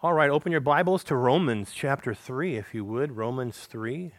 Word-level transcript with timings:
All 0.00 0.14
right, 0.14 0.30
open 0.30 0.52
your 0.52 0.60
Bibles 0.60 1.02
to 1.04 1.16
Romans 1.16 1.72
chapter 1.74 2.14
3, 2.14 2.54
if 2.54 2.72
you 2.72 2.84
would. 2.84 3.16
Romans 3.16 3.66
3. 3.68 4.12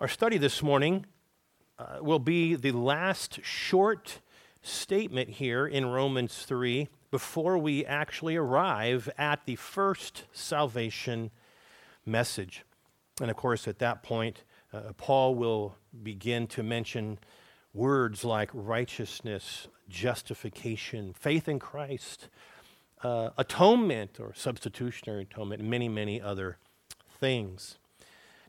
Our 0.00 0.08
study 0.08 0.38
this 0.38 0.62
morning 0.62 1.04
uh, 1.78 1.98
will 2.00 2.18
be 2.18 2.54
the 2.54 2.72
last 2.72 3.40
short 3.42 4.20
statement 4.62 5.28
here 5.28 5.66
in 5.66 5.84
Romans 5.84 6.44
3 6.46 6.88
before 7.10 7.58
we 7.58 7.84
actually 7.84 8.34
arrive 8.34 9.10
at 9.18 9.44
the 9.44 9.56
first 9.56 10.24
salvation 10.32 11.30
message. 12.06 12.64
And 13.20 13.30
of 13.30 13.36
course, 13.36 13.68
at 13.68 13.78
that 13.80 14.02
point, 14.02 14.42
uh, 14.72 14.94
Paul 14.96 15.34
will 15.34 15.76
begin 16.02 16.46
to 16.46 16.62
mention 16.62 17.18
words 17.74 18.24
like 18.24 18.48
righteousness, 18.54 19.68
justification, 19.86 21.12
faith 21.12 21.46
in 21.46 21.58
Christ 21.58 22.30
uh, 23.06 23.30
atonement 23.38 24.18
or 24.18 24.34
substitutionary 24.34 25.22
atonement, 25.22 25.60
and 25.60 25.70
many, 25.70 25.88
many 25.88 26.20
other 26.20 26.56
things. 27.20 27.78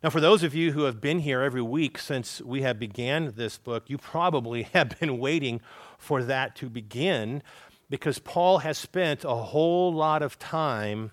Now, 0.04 0.10
for 0.10 0.20
those 0.20 0.42
of 0.42 0.56
you 0.56 0.72
who 0.72 0.84
have 0.84 1.00
been 1.00 1.20
here 1.20 1.42
every 1.42 1.62
week 1.62 2.00
since 2.00 2.42
we 2.42 2.64
have 2.64 2.80
began 2.80 3.34
this 3.36 3.60
book, 3.60 3.84
you 3.88 4.00
probably 4.00 4.64
have 4.74 5.00
been 5.00 5.20
waiting 5.20 5.62
for 6.00 6.24
that 6.24 6.56
to 6.56 6.70
begin 6.70 7.44
because 7.88 8.18
Paul 8.18 8.60
has 8.60 8.80
spent 8.80 9.24
a 9.24 9.36
whole 9.36 9.94
lot 9.94 10.24
of 10.24 10.40
time 10.40 11.12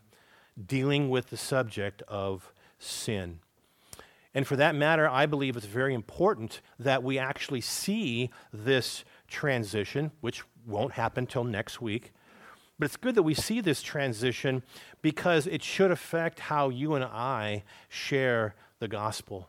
dealing 0.66 1.10
with 1.10 1.29
the 1.29 1.37
subject 1.37 2.02
of 2.09 2.51
sin. 2.79 3.40
And 4.32 4.46
for 4.46 4.56
that 4.56 4.74
matter, 4.74 5.06
I 5.06 5.26
believe 5.26 5.54
it's 5.54 5.66
very 5.66 5.92
important 5.92 6.62
that 6.79 7.02
we 7.02 7.18
actually 7.18 7.60
see 7.60 8.30
this 8.52 9.04
transition, 9.29 10.12
which 10.23 10.42
won't 10.66 10.92
happen 10.92 11.26
till 11.26 11.45
next 11.45 11.82
week, 11.82 12.12
but 12.78 12.87
it's 12.87 12.96
good 12.96 13.14
that 13.14 13.23
we 13.23 13.34
see 13.34 13.60
this 13.60 13.83
transition 13.83 14.62
because 15.02 15.46
it 15.46 15.62
should 15.62 15.91
affect 15.91 16.41
how 16.41 16.69
you 16.69 16.95
and 16.95 17.05
I 17.05 17.62
share 17.88 18.55
the 18.80 18.88
gospel. 18.88 19.48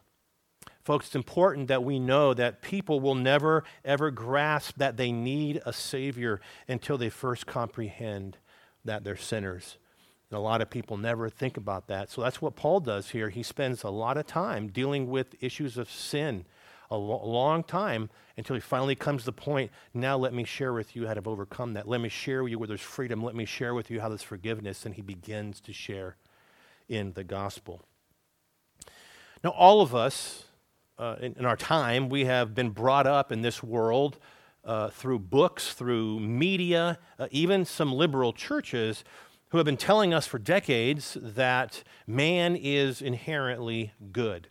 Folks, 0.83 1.07
it's 1.07 1.15
important 1.15 1.67
that 1.67 1.83
we 1.83 1.97
know 1.97 2.35
that 2.35 2.61
people 2.61 2.99
will 2.99 3.15
never, 3.15 3.63
ever 3.83 4.11
grasp 4.11 4.75
that 4.77 4.97
they 4.97 5.11
need 5.11 5.59
a 5.65 5.73
Savior 5.73 6.39
until 6.67 6.97
they 6.97 7.09
first 7.09 7.47
comprehend 7.47 8.37
that 8.83 9.03
they're 9.03 9.17
sinners. 9.17 9.77
And 10.29 10.37
a 10.37 10.41
lot 10.41 10.61
of 10.61 10.69
people 10.69 10.97
never 10.97 11.27
think 11.27 11.57
about 11.57 11.87
that. 11.87 12.11
So 12.11 12.21
that's 12.21 12.39
what 12.39 12.55
Paul 12.55 12.81
does 12.81 13.09
here. 13.09 13.29
He 13.29 13.41
spends 13.41 13.83
a 13.83 13.89
lot 13.89 14.17
of 14.17 14.27
time 14.27 14.67
dealing 14.67 15.09
with 15.09 15.35
issues 15.41 15.77
of 15.77 15.89
sin 15.89 16.45
a 16.91 16.97
lo- 16.97 17.25
long 17.25 17.63
time 17.63 18.09
until 18.37 18.55
he 18.55 18.59
finally 18.59 18.95
comes 18.95 19.21
to 19.21 19.27
the 19.27 19.31
point 19.31 19.71
now 19.93 20.17
let 20.17 20.33
me 20.33 20.43
share 20.43 20.73
with 20.73 20.95
you 20.95 21.07
how 21.07 21.13
to 21.13 21.21
overcome 21.25 21.73
that. 21.73 21.87
Let 21.87 22.01
me 22.01 22.09
share 22.09 22.43
with 22.43 22.51
you 22.51 22.59
where 22.59 22.67
there's 22.67 22.81
freedom. 22.81 23.23
Let 23.23 23.35
me 23.35 23.45
share 23.45 23.73
with 23.73 23.89
you 23.89 24.01
how 24.01 24.09
there's 24.09 24.23
forgiveness. 24.23 24.85
And 24.85 24.95
he 24.95 25.01
begins 25.01 25.59
to 25.61 25.73
share 25.73 26.17
in 26.87 27.13
the 27.13 27.23
gospel. 27.23 27.81
Now, 29.43 29.51
all 29.51 29.81
of 29.81 29.93
us 29.93 30.45
uh, 30.97 31.17
in, 31.21 31.35
in, 31.37 31.45
our 31.45 31.57
time, 31.57 32.09
we 32.09 32.25
have 32.25 32.55
been 32.55 32.69
brought 32.69 33.05
up 33.05 33.31
in 33.31 33.41
this 33.41 33.61
world 33.61 34.17
uh, 34.63 34.89
through 34.89 35.19
books, 35.19 35.73
through 35.73 36.19
media, 36.19 36.97
uh, 37.19 37.27
even 37.31 37.65
some 37.65 37.93
liberal 37.93 38.33
churches 38.33 39.03
who 39.49 39.57
have 39.57 39.65
been 39.65 39.77
telling 39.77 40.13
us 40.13 40.25
for 40.25 40.39
decades 40.39 41.17
that 41.21 41.83
man 42.07 42.55
is 42.55 43.01
inherently 43.01 43.93
good. 44.11 44.47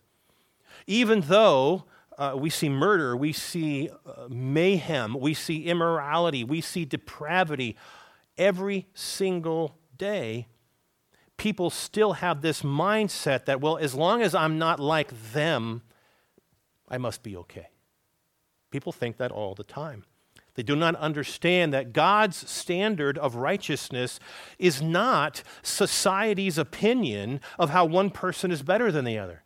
Even 0.87 1.23
though 1.23 1.85
uh, 2.19 2.35
we 2.37 2.51
see 2.51 2.69
murder, 2.69 3.17
we 3.17 3.33
see 3.33 3.91
uh, 4.07 4.27
mayhem, 4.29 5.19
we 5.19 5.35
see 5.35 5.65
immorality, 5.65 6.45
we 6.45 6.61
see 6.61 6.85
depravity 6.85 7.77
every 8.39 8.87
single 8.95 9.79
day. 9.97 10.47
People 11.37 11.71
still 11.71 12.15
have 12.15 12.43
this 12.43 12.63
mindset 12.63 13.47
that, 13.47 13.61
well, 13.61 13.77
as 13.77 13.95
long 13.95 14.23
as 14.23 14.35
I'm 14.35 14.59
not 14.59 14.79
like 14.79 15.33
them, 15.33 15.83
I 16.89 16.99
must 16.99 17.23
be 17.23 17.37
okay. 17.37 17.69
People 18.71 18.93
think 18.93 19.17
that 19.19 19.33
all 19.33 19.55
the 19.55 19.65
time. 19.65 20.05
They 20.55 20.63
do 20.63 20.77
not 20.77 20.95
understand 20.97 21.73
that 21.73 21.93
God's 21.93 22.49
standard 22.49 23.19
of 23.19 23.37
righteousness 23.37 24.21
is 24.59 24.81
not 24.81 25.43
society's 25.63 26.59
opinion 26.59 27.41
of 27.59 27.71
how 27.71 27.85
one 27.85 28.11
person 28.11 28.51
is 28.51 28.63
better 28.63 28.93
than 28.93 29.05
the 29.05 29.19
other. 29.19 29.44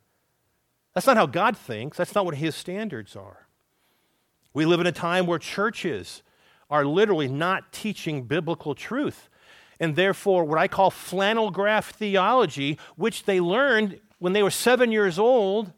That's 0.93 1.07
not 1.07 1.17
how 1.17 1.25
God 1.25 1.55
thinks, 1.55 1.97
that's 1.97 2.15
not 2.15 2.25
what 2.25 2.35
His 2.35 2.55
standards 2.55 3.15
are. 3.15 3.47
We 4.53 4.65
live 4.65 4.79
in 4.79 4.87
a 4.87 4.91
time 4.91 5.27
where 5.27 5.39
churches 5.39 6.23
are 6.69 6.85
literally 6.85 7.27
not 7.27 7.71
teaching 7.71 8.23
biblical 8.23 8.75
truth. 8.75 9.29
And 9.79 9.95
therefore, 9.95 10.43
what 10.43 10.59
I 10.59 10.67
call 10.67 10.91
flannel 10.91 11.51
graph 11.51 11.91
theology, 11.91 12.77
which 12.95 13.23
they 13.23 13.39
learned 13.39 13.99
when 14.19 14.33
they 14.33 14.43
were 14.43 14.51
seven 14.51 14.91
years 14.91 15.17
old, 15.17 15.71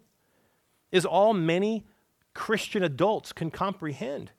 is 0.91 1.05
all 1.05 1.33
many 1.33 1.85
Christian 2.33 2.83
adults 2.83 3.31
can 3.31 3.51
comprehend. 3.51 4.31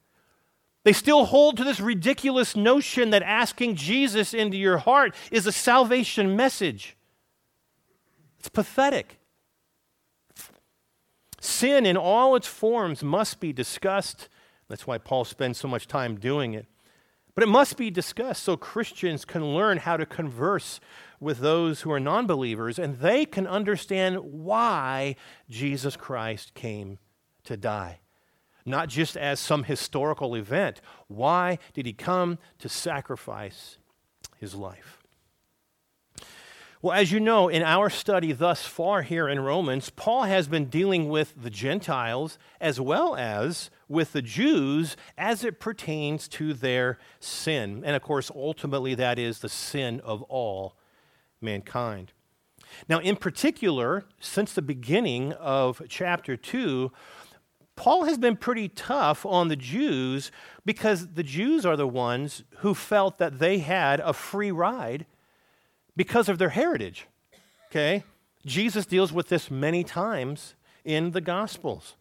They 0.83 0.93
still 0.93 1.25
hold 1.25 1.57
to 1.57 1.63
this 1.63 1.79
ridiculous 1.79 2.55
notion 2.55 3.11
that 3.11 3.23
asking 3.23 3.75
Jesus 3.75 4.33
into 4.33 4.57
your 4.57 4.79
heart 4.79 5.15
is 5.31 5.47
a 5.47 5.51
salvation 5.51 6.35
message. 6.35 6.97
It's 8.39 8.49
pathetic. 8.49 9.17
Sin 11.43 11.85
in 11.85 11.97
all 11.97 12.37
its 12.37 12.47
forms 12.47 13.03
must 13.03 13.41
be 13.41 13.51
discussed. 13.51 14.29
That's 14.69 14.87
why 14.87 14.97
Paul 14.97 15.25
spends 15.25 15.57
so 15.57 15.67
much 15.67 15.89
time 15.89 16.17
doing 16.17 16.53
it. 16.53 16.67
But 17.35 17.43
it 17.43 17.49
must 17.49 17.75
be 17.75 17.91
discussed 17.91 18.43
so 18.43 18.55
Christians 18.55 19.25
can 19.25 19.53
learn 19.53 19.79
how 19.79 19.97
to 19.97 20.05
converse 20.05 20.79
with 21.19 21.39
those 21.39 21.81
who 21.81 21.91
are 21.91 21.99
non 21.99 22.27
believers 22.27 22.79
and 22.79 22.99
they 22.99 23.25
can 23.25 23.45
understand 23.45 24.19
why 24.19 25.17
Jesus 25.49 25.97
Christ 25.97 26.53
came 26.53 26.97
to 27.43 27.57
die. 27.57 27.99
Not 28.65 28.87
just 28.87 29.17
as 29.17 29.41
some 29.41 29.65
historical 29.65 30.35
event. 30.35 30.79
Why 31.07 31.59
did 31.73 31.85
he 31.85 31.91
come 31.91 32.39
to 32.59 32.69
sacrifice 32.69 33.77
his 34.37 34.55
life? 34.55 35.02
Well, 36.83 36.91
as 36.91 37.13
you 37.13 37.21
know, 37.21 37.47
in 37.47 37.63
our 37.63 37.89
study 37.89 38.33
thus 38.33 38.65
far 38.65 39.03
here 39.03 39.29
in 39.29 39.39
Romans, 39.39 39.89
Paul 39.89 40.23
has 40.23 40.49
been 40.49 40.65
dealing 40.65 41.07
with 41.07 41.33
the 41.41 41.49
Gentiles 41.49 42.37
as 42.59 42.77
well 42.77 43.15
as 43.15 43.71
with 43.87 44.11
the 44.11 44.21
Jews 44.21 44.97
as 45.17 45.45
it 45.45 45.61
pertains 45.61 46.27
to 46.27 46.53
their 46.53 46.97
sin. 47.21 47.83
And 47.85 47.95
of 47.95 48.01
course, 48.01 48.29
ultimately, 48.35 48.95
that 48.95 49.17
is 49.17 49.39
the 49.39 49.47
sin 49.47 50.01
of 50.01 50.23
all 50.23 50.75
mankind. 51.39 52.11
Now, 52.89 52.99
in 52.99 53.15
particular, 53.15 54.03
since 54.19 54.51
the 54.51 54.61
beginning 54.61 55.31
of 55.31 55.81
chapter 55.87 56.35
2, 56.35 56.91
Paul 57.77 58.03
has 58.03 58.17
been 58.17 58.35
pretty 58.35 58.67
tough 58.67 59.25
on 59.25 59.47
the 59.47 59.55
Jews 59.55 60.33
because 60.65 61.13
the 61.13 61.23
Jews 61.23 61.65
are 61.65 61.77
the 61.77 61.87
ones 61.87 62.43
who 62.57 62.73
felt 62.73 63.19
that 63.19 63.39
they 63.39 63.59
had 63.59 64.01
a 64.01 64.11
free 64.11 64.51
ride 64.51 65.05
because 65.95 66.29
of 66.29 66.37
their 66.37 66.49
heritage. 66.49 67.07
Okay? 67.69 68.03
Jesus 68.45 68.85
deals 68.85 69.13
with 69.13 69.29
this 69.29 69.49
many 69.49 69.83
times 69.83 70.55
in 70.83 71.11
the 71.11 71.21
Gospels. 71.21 71.95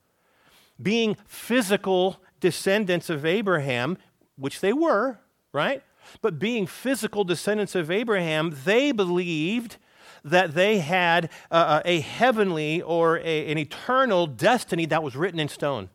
Being 0.81 1.17
physical 1.27 2.21
descendants 2.41 3.09
of 3.09 3.25
Abraham, 3.25 3.99
which 4.37 4.61
they 4.61 4.73
were, 4.73 5.19
right? 5.53 5.83
But 6.21 6.39
being 6.39 6.67
physical 6.67 7.23
descendants 7.23 7.75
of 7.75 7.91
Abraham, 7.91 8.57
they 8.65 8.91
believed 8.91 9.77
that 10.25 10.55
they 10.55 10.79
had 10.79 11.31
uh, 11.51 11.83
a 11.85 12.01
heavenly 12.01 12.83
or 12.83 13.19
a, 13.19 13.51
an 13.51 13.59
eternal 13.59 14.27
destiny 14.27 14.87
that 14.87 15.03
was 15.03 15.17
written 15.17 15.39
in 15.41 15.49
stone. 15.49 15.89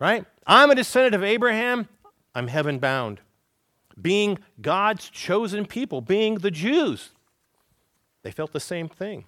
Right? 0.00 0.24
I'm 0.46 0.70
a 0.70 0.74
descendant 0.74 1.14
of 1.14 1.24
Abraham, 1.24 1.88
I'm 2.34 2.48
heaven 2.48 2.78
bound 2.78 3.20
being 4.00 4.38
God's 4.60 5.08
chosen 5.10 5.66
people, 5.66 6.00
being 6.00 6.36
the 6.36 6.50
Jews. 6.50 7.10
They 8.22 8.30
felt 8.30 8.52
the 8.52 8.60
same 8.60 8.88
thing. 8.88 9.24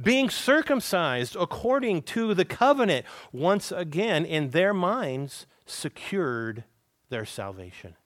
Being 0.00 0.30
circumcised 0.30 1.36
according 1.38 2.02
to 2.02 2.34
the 2.34 2.44
covenant, 2.44 3.04
once 3.32 3.72
again, 3.72 4.24
in 4.24 4.50
their 4.50 4.72
minds, 4.72 5.46
secured 5.66 6.64
their 7.08 7.24
salvation. 7.24 7.96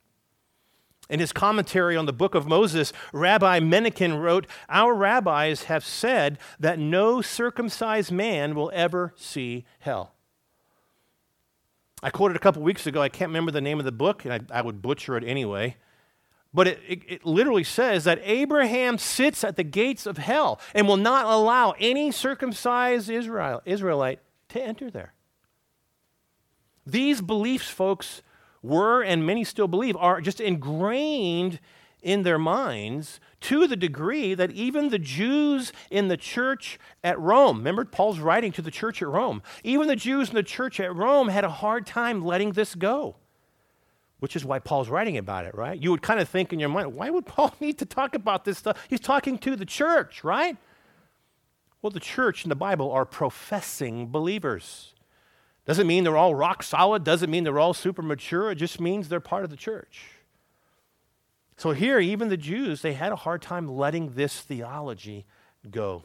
In 1.08 1.20
his 1.20 1.32
commentary 1.32 1.96
on 1.96 2.06
the 2.06 2.12
book 2.12 2.34
of 2.34 2.48
Moses, 2.48 2.92
Rabbi 3.12 3.60
Menachem 3.60 4.20
wrote, 4.20 4.46
Our 4.68 4.92
rabbis 4.92 5.64
have 5.64 5.84
said 5.84 6.38
that 6.58 6.80
no 6.80 7.22
circumcised 7.22 8.10
man 8.10 8.56
will 8.56 8.72
ever 8.74 9.14
see 9.16 9.64
hell. 9.78 10.14
I 12.02 12.10
quoted 12.10 12.36
a 12.36 12.40
couple 12.40 12.62
weeks 12.62 12.86
ago, 12.86 13.00
I 13.00 13.08
can't 13.08 13.28
remember 13.28 13.52
the 13.52 13.60
name 13.60 13.78
of 13.78 13.84
the 13.84 13.92
book, 13.92 14.24
and 14.24 14.34
I, 14.34 14.58
I 14.58 14.62
would 14.62 14.82
butcher 14.82 15.16
it 15.16 15.24
anyway. 15.24 15.76
But 16.56 16.68
it, 16.68 16.80
it, 16.88 17.02
it, 17.06 17.26
literally 17.26 17.64
says 17.64 18.04
that 18.04 18.18
Abraham 18.24 18.96
sits 18.96 19.44
at 19.44 19.56
the 19.56 19.62
gates 19.62 20.06
of 20.06 20.16
hell 20.16 20.58
and 20.74 20.88
will 20.88 20.96
not 20.96 21.26
allow 21.26 21.74
any 21.78 22.10
circumcised 22.10 23.10
Israel, 23.10 23.60
Israelite 23.66 24.20
to 24.48 24.62
enter 24.62 24.90
there. 24.90 25.12
These 26.86 27.20
beliefs, 27.20 27.68
folks, 27.68 28.22
were, 28.62 29.02
and 29.02 29.26
many 29.26 29.44
still 29.44 29.68
believe, 29.68 29.96
are 29.98 30.22
just 30.22 30.40
ingrained 30.40 31.60
in 32.00 32.22
their 32.22 32.38
minds 32.38 33.20
to 33.42 33.66
the 33.66 33.76
degree 33.76 34.32
that 34.32 34.50
even 34.52 34.88
the 34.88 34.98
Jews 34.98 35.74
in 35.90 36.08
the 36.08 36.16
church 36.16 36.78
at 37.04 37.20
Rome, 37.20 37.58
remember 37.58 37.84
Paul's 37.84 38.18
writing 38.18 38.52
to 38.52 38.62
the 38.62 38.70
church 38.70 39.02
at 39.02 39.08
Rome, 39.08 39.42
even 39.62 39.88
the 39.88 39.94
Jews 39.94 40.30
in 40.30 40.34
the 40.34 40.42
church 40.42 40.80
at 40.80 40.96
Rome 40.96 41.28
had 41.28 41.44
a 41.44 41.50
hard 41.50 41.86
time 41.86 42.24
letting 42.24 42.52
this 42.52 42.74
go. 42.74 43.16
Which 44.18 44.34
is 44.34 44.44
why 44.44 44.58
Paul's 44.58 44.88
writing 44.88 45.18
about 45.18 45.44
it, 45.44 45.54
right? 45.54 45.80
You 45.80 45.90
would 45.90 46.02
kind 46.02 46.20
of 46.20 46.28
think 46.28 46.52
in 46.52 46.58
your 46.58 46.70
mind, 46.70 46.94
why 46.94 47.10
would 47.10 47.26
Paul 47.26 47.54
need 47.60 47.78
to 47.78 47.84
talk 47.84 48.14
about 48.14 48.44
this 48.44 48.58
stuff? 48.58 48.78
He's 48.88 49.00
talking 49.00 49.38
to 49.38 49.56
the 49.56 49.66
church, 49.66 50.24
right? 50.24 50.56
Well, 51.82 51.90
the 51.90 52.00
church 52.00 52.44
and 52.44 52.50
the 52.50 52.56
Bible 52.56 52.90
are 52.90 53.04
professing 53.04 54.08
believers. 54.08 54.94
Doesn't 55.66 55.86
mean 55.86 56.04
they're 56.04 56.16
all 56.16 56.34
rock 56.34 56.62
solid, 56.62 57.04
doesn't 57.04 57.30
mean 57.30 57.44
they're 57.44 57.58
all 57.58 57.74
super 57.74 58.02
mature, 58.02 58.50
it 58.52 58.56
just 58.56 58.80
means 58.80 59.08
they're 59.08 59.20
part 59.20 59.44
of 59.44 59.50
the 59.50 59.56
church. 59.56 60.02
So 61.56 61.72
here, 61.72 61.98
even 61.98 62.28
the 62.28 62.36
Jews, 62.36 62.82
they 62.82 62.92
had 62.92 63.12
a 63.12 63.16
hard 63.16 63.42
time 63.42 63.68
letting 63.68 64.14
this 64.14 64.40
theology 64.40 65.26
go. 65.70 66.04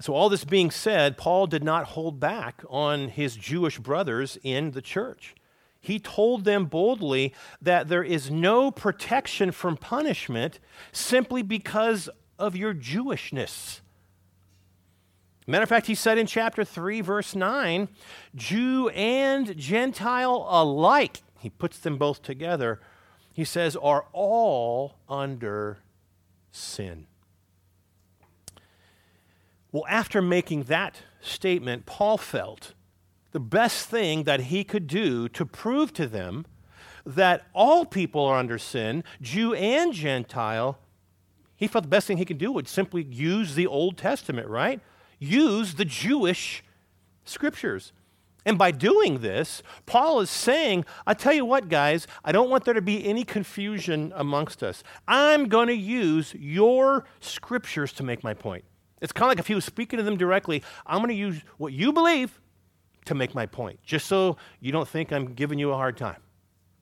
So, 0.00 0.14
all 0.14 0.28
this 0.28 0.44
being 0.44 0.70
said, 0.70 1.16
Paul 1.16 1.48
did 1.48 1.64
not 1.64 1.86
hold 1.86 2.20
back 2.20 2.62
on 2.70 3.08
his 3.08 3.34
Jewish 3.34 3.78
brothers 3.78 4.38
in 4.44 4.70
the 4.70 4.82
church. 4.82 5.34
He 5.80 5.98
told 5.98 6.44
them 6.44 6.66
boldly 6.66 7.32
that 7.62 7.88
there 7.88 8.02
is 8.02 8.30
no 8.30 8.70
protection 8.70 9.52
from 9.52 9.76
punishment 9.76 10.58
simply 10.92 11.42
because 11.42 12.08
of 12.38 12.56
your 12.56 12.74
Jewishness. 12.74 13.80
Matter 15.46 15.62
of 15.62 15.68
fact, 15.68 15.86
he 15.86 15.94
said 15.94 16.18
in 16.18 16.26
chapter 16.26 16.62
3, 16.62 17.00
verse 17.00 17.34
9, 17.34 17.88
Jew 18.34 18.90
and 18.90 19.56
Gentile 19.56 20.46
alike, 20.48 21.22
he 21.38 21.48
puts 21.48 21.78
them 21.78 21.96
both 21.96 22.22
together, 22.22 22.80
he 23.32 23.44
says, 23.44 23.74
are 23.76 24.04
all 24.12 24.96
under 25.08 25.78
sin. 26.50 27.06
Well, 29.72 29.84
after 29.88 30.20
making 30.20 30.64
that 30.64 31.02
statement, 31.20 31.86
Paul 31.86 32.18
felt 32.18 32.74
the 33.38 33.44
best 33.44 33.86
thing 33.86 34.24
that 34.24 34.40
he 34.40 34.64
could 34.64 34.88
do 34.88 35.28
to 35.28 35.46
prove 35.46 35.92
to 35.92 36.08
them 36.08 36.44
that 37.06 37.46
all 37.54 37.84
people 37.84 38.24
are 38.24 38.36
under 38.36 38.58
sin, 38.58 39.04
Jew 39.22 39.54
and 39.54 39.92
Gentile, 39.92 40.76
he 41.54 41.68
felt 41.68 41.84
the 41.84 41.88
best 41.88 42.08
thing 42.08 42.16
he 42.16 42.24
could 42.24 42.36
do 42.36 42.50
would 42.50 42.66
simply 42.66 43.04
use 43.04 43.54
the 43.54 43.68
Old 43.68 43.96
Testament, 43.96 44.48
right? 44.48 44.80
Use 45.20 45.74
the 45.74 45.84
Jewish 45.84 46.64
scriptures. 47.24 47.92
And 48.44 48.58
by 48.58 48.72
doing 48.72 49.20
this, 49.20 49.62
Paul 49.86 50.18
is 50.18 50.30
saying, 50.30 50.84
I 51.06 51.14
tell 51.14 51.32
you 51.32 51.44
what, 51.44 51.68
guys, 51.68 52.08
I 52.24 52.32
don't 52.32 52.50
want 52.50 52.64
there 52.64 52.74
to 52.74 52.82
be 52.82 53.06
any 53.06 53.22
confusion 53.22 54.12
amongst 54.16 54.64
us. 54.64 54.82
I'm 55.06 55.46
going 55.46 55.68
to 55.68 55.76
use 55.76 56.34
your 56.34 57.04
scriptures 57.20 57.92
to 57.92 58.02
make 58.02 58.24
my 58.24 58.34
point. 58.34 58.64
It's 59.00 59.12
kind 59.12 59.26
of 59.26 59.28
like 59.28 59.38
if 59.38 59.46
he 59.46 59.54
was 59.54 59.64
speaking 59.64 59.98
to 59.98 60.02
them 60.02 60.16
directly, 60.16 60.64
I'm 60.84 60.98
going 60.98 61.10
to 61.10 61.14
use 61.14 61.40
what 61.56 61.72
you 61.72 61.92
believe 61.92 62.40
to 63.06 63.14
make 63.14 63.34
my 63.34 63.46
point, 63.46 63.80
just 63.82 64.06
so 64.06 64.36
you 64.60 64.72
don't 64.72 64.88
think 64.88 65.12
I'm 65.12 65.34
giving 65.34 65.58
you 65.58 65.72
a 65.72 65.76
hard 65.76 65.96
time. 65.96 66.20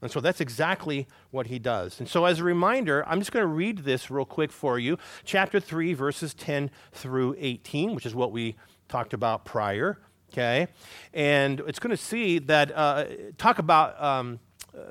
And 0.02 0.10
so 0.10 0.20
that's 0.20 0.40
exactly 0.40 1.06
what 1.30 1.46
he 1.46 1.58
does. 1.58 2.00
And 2.00 2.08
so, 2.08 2.26
as 2.26 2.40
a 2.40 2.44
reminder, 2.44 3.04
I'm 3.08 3.18
just 3.18 3.32
going 3.32 3.42
to 3.42 3.48
read 3.52 3.78
this 3.78 4.10
real 4.10 4.26
quick 4.26 4.52
for 4.52 4.78
you. 4.78 4.98
Chapter 5.24 5.58
3, 5.58 5.94
verses 5.94 6.34
10 6.34 6.70
through 6.92 7.34
18, 7.38 7.94
which 7.94 8.04
is 8.04 8.14
what 8.14 8.30
we 8.30 8.56
talked 8.88 9.14
about 9.14 9.44
prior. 9.44 9.98
Okay? 10.32 10.68
And 11.14 11.60
it's 11.66 11.78
going 11.78 11.90
to 11.90 11.96
see 11.96 12.38
that, 12.40 12.76
uh, 12.76 13.04
talk 13.38 13.58
about 13.58 14.00
um, 14.02 14.38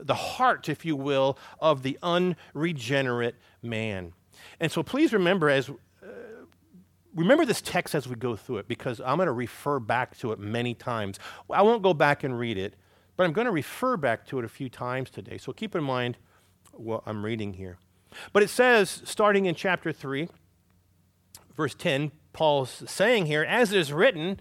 the 0.01 0.16
heart, 0.16 0.69
if 0.69 0.83
you 0.83 0.95
will, 0.95 1.38
of 1.60 1.83
the 1.83 2.00
unregenerate 2.01 3.36
man. 3.62 4.13
And 4.60 4.72
so, 4.72 4.81
please 4.81 5.13
remember, 5.13 5.50
as 5.50 5.69
remember 7.16 7.46
this 7.46 7.62
text 7.62 7.96
as 7.96 8.08
we 8.08 8.16
go 8.16 8.36
through 8.36 8.58
it 8.58 8.68
because 8.68 9.00
I'm 9.00 9.18
going 9.18 9.28
to 9.28 9.34
refer 9.34 9.80
back 9.80 10.18
to 10.20 10.32
it 10.32 10.40
many 10.40 10.74
times. 10.74 11.18
I 11.50 11.62
won't 11.62 11.82
go 11.82 11.94
back 11.94 12.24
and 12.24 12.38
read 12.38 12.58
it, 12.58 12.76
but 13.16 13.26
I'm 13.26 13.34
going 13.34 13.46
to 13.46 13.52
refer 13.52 13.98
back 13.98 14.26
to 14.28 14.40
it 14.40 14.46
a 14.46 14.50
few 14.50 14.70
times 14.70 15.10
today. 15.10 15.38
So 15.38 15.54
keep 15.54 15.76
in 15.76 15.84
mind 15.84 16.18
what 16.74 17.04
I'm 17.06 17.24
reading 17.24 17.54
here. 17.54 17.78
But 18.34 18.44
it 18.44 18.50
says, 18.50 19.02
starting 19.06 19.46
in 19.46 19.56
chapter 19.56 19.92
3, 19.92 20.30
verse 21.56 21.74
10, 21.74 22.12
Paul's 22.34 22.84
saying 22.88 23.26
here, 23.28 23.44
as 23.44 23.72
it 23.72 23.80
is 23.80 23.94
written, 23.94 24.40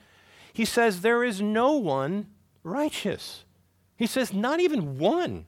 he 0.53 0.65
says, 0.65 1.01
There 1.01 1.25
is 1.25 1.41
no 1.41 1.73
one 1.73 2.27
righteous. 2.63 3.45
He 3.97 4.07
says, 4.07 4.33
Not 4.33 4.61
even 4.61 4.99
one. 4.99 5.47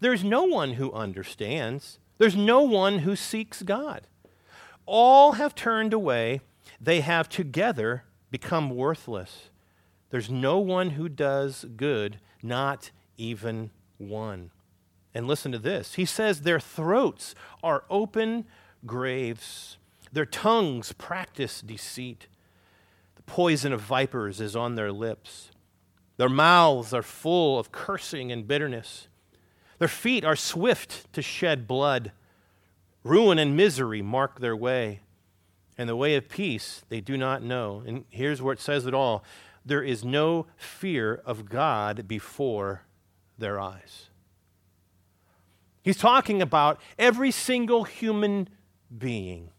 There 0.00 0.12
is 0.12 0.22
no 0.22 0.44
one 0.44 0.74
who 0.74 0.92
understands. 0.92 1.98
There's 2.18 2.36
no 2.36 2.62
one 2.62 3.00
who 3.00 3.16
seeks 3.16 3.62
God. 3.62 4.06
All 4.86 5.32
have 5.32 5.54
turned 5.54 5.92
away, 5.92 6.40
they 6.80 7.00
have 7.00 7.28
together 7.28 8.04
become 8.30 8.70
worthless. 8.70 9.50
There's 10.10 10.30
no 10.30 10.58
one 10.58 10.90
who 10.90 11.08
does 11.08 11.66
good, 11.76 12.20
not 12.42 12.90
even 13.18 13.70
one. 13.98 14.50
And 15.12 15.26
listen 15.26 15.50
to 15.52 15.58
this. 15.58 15.94
He 15.94 16.04
says, 16.04 16.42
Their 16.42 16.60
throats 16.60 17.34
are 17.62 17.84
open 17.90 18.46
graves, 18.84 19.78
their 20.12 20.26
tongues 20.26 20.92
practice 20.92 21.60
deceit. 21.60 22.28
The 23.16 23.22
poison 23.22 23.72
of 23.72 23.80
vipers 23.80 24.40
is 24.40 24.54
on 24.54 24.74
their 24.76 24.92
lips. 24.92 25.50
Their 26.16 26.28
mouths 26.28 26.94
are 26.94 27.02
full 27.02 27.58
of 27.58 27.72
cursing 27.72 28.30
and 28.30 28.46
bitterness. 28.46 29.08
Their 29.78 29.88
feet 29.88 30.24
are 30.24 30.36
swift 30.36 31.12
to 31.12 31.20
shed 31.20 31.66
blood. 31.66 32.12
Ruin 33.06 33.38
and 33.38 33.56
misery 33.56 34.02
mark 34.02 34.40
their 34.40 34.56
way, 34.56 35.00
and 35.78 35.88
the 35.88 35.94
way 35.94 36.16
of 36.16 36.28
peace 36.28 36.82
they 36.88 37.00
do 37.00 37.16
not 37.16 37.40
know. 37.40 37.84
And 37.86 38.04
here's 38.10 38.42
where 38.42 38.52
it 38.52 38.60
says 38.60 38.84
it 38.84 38.94
all 38.94 39.24
there 39.64 39.82
is 39.82 40.04
no 40.04 40.46
fear 40.56 41.22
of 41.24 41.48
God 41.48 42.08
before 42.08 42.82
their 43.38 43.60
eyes. 43.60 44.10
He's 45.82 45.96
talking 45.96 46.42
about 46.42 46.80
every 46.98 47.30
single 47.30 47.84
human 47.84 48.48
being, 48.96 49.50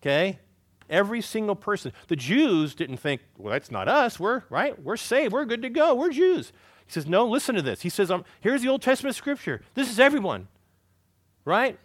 okay? 0.00 0.40
Every 0.88 1.20
single 1.20 1.54
person. 1.54 1.92
The 2.08 2.16
Jews 2.16 2.74
didn't 2.74 2.96
think, 2.96 3.20
well, 3.38 3.52
that's 3.52 3.70
not 3.70 3.86
us. 3.86 4.18
We're, 4.18 4.42
right? 4.50 4.80
We're 4.82 4.96
saved. 4.96 5.32
We're 5.32 5.44
good 5.44 5.62
to 5.62 5.70
go. 5.70 5.94
We're 5.94 6.10
Jews. 6.10 6.52
He 6.86 6.92
says, 6.92 7.06
no, 7.06 7.24
listen 7.24 7.54
to 7.54 7.62
this. 7.62 7.82
He 7.82 7.88
says, 7.88 8.10
um, 8.10 8.24
here's 8.40 8.62
the 8.62 8.68
Old 8.68 8.82
Testament 8.82 9.14
scripture. 9.14 9.62
This 9.74 9.88
is 9.88 10.00
everyone, 10.00 10.48
right? 11.44 11.78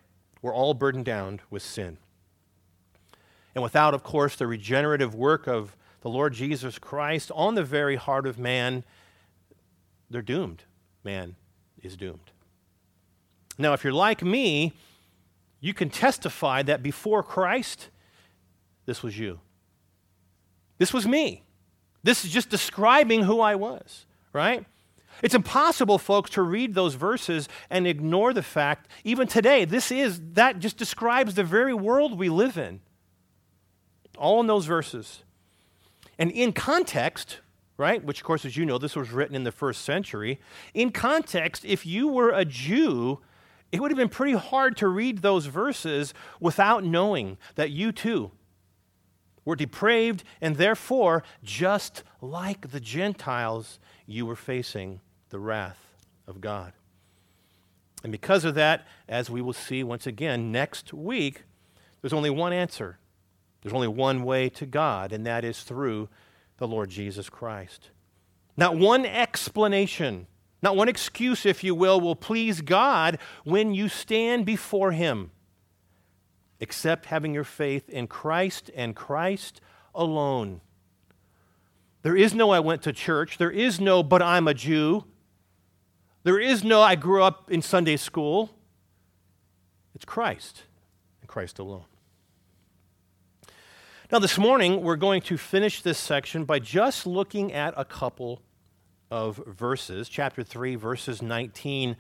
We're 0.46 0.54
all 0.54 0.76
burdened 0.76 1.06
down 1.06 1.42
with 1.50 1.64
sin. 1.64 1.98
And 3.56 3.64
without, 3.64 3.96
of 3.96 4.04
course, 4.04 4.36
the 4.36 4.46
regenerative 4.46 5.16
work 5.16 5.48
of 5.48 5.76
the 6.02 6.10
Lord 6.10 6.34
Jesus 6.34 6.78
Christ 6.78 7.32
on 7.34 7.56
the 7.56 7.64
very 7.64 7.96
heart 7.96 8.28
of 8.28 8.38
man, 8.38 8.84
they're 10.08 10.22
doomed. 10.22 10.62
Man 11.04 11.36
is 11.82 11.98
doomed. 11.98 12.30
Now, 13.58 13.74
if 13.74 13.84
you're 13.84 13.92
like 13.92 14.22
me, 14.22 14.74
you 15.62 15.74
can 15.74 15.90
testify 15.90 16.62
that 16.62 16.84
before 16.84 17.24
Christ, 17.24 17.90
this 18.86 19.02
was 19.02 19.18
you. 19.18 19.40
This 20.78 20.94
was 20.94 21.08
me. 21.08 21.42
This 22.04 22.24
is 22.24 22.30
just 22.30 22.52
describing 22.52 23.24
who 23.24 23.42
I 23.42 23.56
was, 23.56 24.06
right? 24.32 24.64
It's 25.22 25.36
impossible, 25.36 25.98
folks, 25.98 26.30
to 26.32 26.42
read 26.42 26.74
those 26.74 26.96
verses 26.96 27.48
and 27.70 27.88
ignore 27.88 28.34
the 28.34 28.44
fact, 28.44 28.90
even 29.04 29.28
today, 29.28 29.66
this 29.66 29.92
is, 29.92 30.22
that 30.34 30.60
just 30.60 30.78
describes 30.78 31.36
the 31.36 31.44
very 31.44 31.74
world 31.74 32.18
we 32.18 32.30
live 32.30 32.58
in. 32.58 32.82
All 34.18 34.40
in 34.40 34.48
those 34.48 34.66
verses. 34.66 35.24
And 36.18 36.32
in 36.32 36.54
context, 36.54 37.40
right, 37.78 38.04
which 38.04 38.22
of 38.22 38.26
course, 38.26 38.46
as 38.46 38.56
you 38.56 38.66
know, 38.66 38.78
this 38.78 38.96
was 38.96 39.12
written 39.12 39.36
in 39.36 39.44
the 39.44 39.52
first 39.52 39.84
century, 39.84 40.40
in 40.74 40.92
context, 40.92 41.66
if 41.66 41.86
you 41.86 42.08
were 42.08 42.30
a 42.30 42.46
Jew, 42.46 43.20
it 43.72 43.82
would 43.82 43.92
have 43.92 43.98
been 43.98 44.10
pretty 44.10 44.38
hard 44.38 44.78
to 44.78 44.88
read 44.88 45.20
those 45.20 45.48
verses 45.48 46.14
without 46.40 46.84
knowing 46.84 47.38
that 47.56 47.72
you 47.72 47.92
too 47.92 48.32
were 49.44 49.56
depraved 49.56 50.24
and 50.42 50.56
therefore, 50.56 51.24
just 51.44 52.04
like 52.22 52.72
the 52.72 52.80
Gentiles, 52.80 53.80
you 54.06 54.26
were 54.26 54.36
facing 54.36 55.02
the 55.36 55.40
wrath 55.40 55.98
of 56.28 56.40
God. 56.40 56.72
And 58.04 58.12
because 58.14 58.46
of 58.46 58.56
that, 58.56 58.88
as 59.10 59.30
we 59.30 59.42
will 59.42 59.52
see 59.52 59.84
once 59.84 60.08
again 60.08 60.50
next 60.50 60.94
week, 60.94 61.44
there's 62.00 62.14
only 62.14 62.30
one 62.30 62.54
answer. 62.54 63.00
There's 63.62 63.74
only 63.74 63.90
one 63.90 64.24
way 64.24 64.48
to 64.48 64.66
God, 64.66 65.12
and 65.12 65.26
that 65.26 65.44
is 65.44 65.64
through 65.64 66.08
the 66.56 66.70
Lord 66.70 66.90
Jesus 66.90 67.30
Christ. 67.30 67.90
Not 68.56 68.78
one 68.78 69.06
explanation, 69.06 70.28
not 70.62 70.78
one 70.78 70.88
excuse, 70.88 71.46
if 71.46 71.66
you 71.66 71.76
will, 71.76 72.00
will 72.00 72.16
please 72.16 72.62
God 72.62 73.18
when 73.44 73.74
you 73.74 73.90
stand 73.90 74.46
before 74.46 74.94
Him, 74.94 75.32
except 76.62 77.08
having 77.08 77.34
your 77.34 77.44
faith 77.44 77.90
in 77.90 78.08
Christ 78.08 78.72
and 78.74 78.96
Christ 78.96 79.60
alone. 79.94 80.62
There 82.04 82.16
is 82.16 82.34
no 82.34 82.52
I 82.52 82.62
went 82.62 82.84
to 82.84 82.94
church. 82.94 83.38
There 83.38 83.52
is 83.52 83.82
no 83.82 84.02
but 84.02 84.22
I'm 84.22 84.48
a 84.48 84.54
Jew. 84.54 85.04
There 86.26 86.40
is 86.40 86.64
no, 86.64 86.82
I 86.82 86.96
grew 86.96 87.22
up 87.22 87.52
in 87.52 87.62
Sunday 87.62 87.98
school. 87.98 88.50
It's 89.94 90.06
Christ 90.06 90.64
and 91.22 91.30
Christ 91.30 91.60
alone. 91.60 91.86
Now, 94.12 94.18
this 94.18 94.36
morning, 94.36 94.82
we're 94.82 94.96
going 94.96 95.22
to 95.22 95.38
finish 95.38 95.84
this 95.84 96.00
section 96.00 96.44
by 96.44 96.58
just 96.58 97.06
looking 97.06 97.54
at 97.54 97.76
a 97.78 97.86
couple 97.86 98.42
of 99.12 99.38
verses, 99.46 100.10
chapter 100.10 100.42
3, 100.42 100.74
verses 100.74 101.22
19 101.22 101.96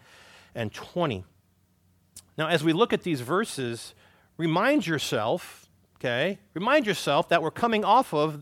and 0.55 0.73
20. 0.73 1.23
Now, 2.35 2.47
as 2.47 2.63
we 2.63 2.73
look 2.73 2.93
at 2.93 3.03
these 3.03 3.21
verses, 3.21 3.93
remind 4.37 4.87
yourself, 4.87 5.69
okay, 5.97 6.39
remind 6.55 6.87
yourself 6.87 7.29
that 7.29 7.43
we're 7.43 7.51
coming 7.51 7.85
off 7.85 8.11
of 8.11 8.41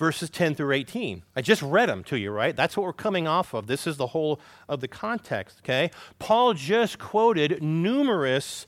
verses 0.00 0.30
10 0.30 0.54
through 0.54 0.72
18. 0.72 1.24
I 1.36 1.42
just 1.42 1.60
read 1.60 1.90
them 1.90 2.02
to 2.04 2.18
you, 2.18 2.30
right? 2.30 2.56
That's 2.56 2.74
what 2.74 2.84
we're 2.84 2.94
coming 2.94 3.28
off 3.28 3.52
of. 3.52 3.66
This 3.66 3.86
is 3.86 3.98
the 3.98 4.08
whole 4.08 4.40
of 4.66 4.80
the 4.80 4.88
context, 4.88 5.58
okay? 5.62 5.90
Paul 6.18 6.54
just 6.54 6.98
quoted 6.98 7.62
numerous 7.62 8.66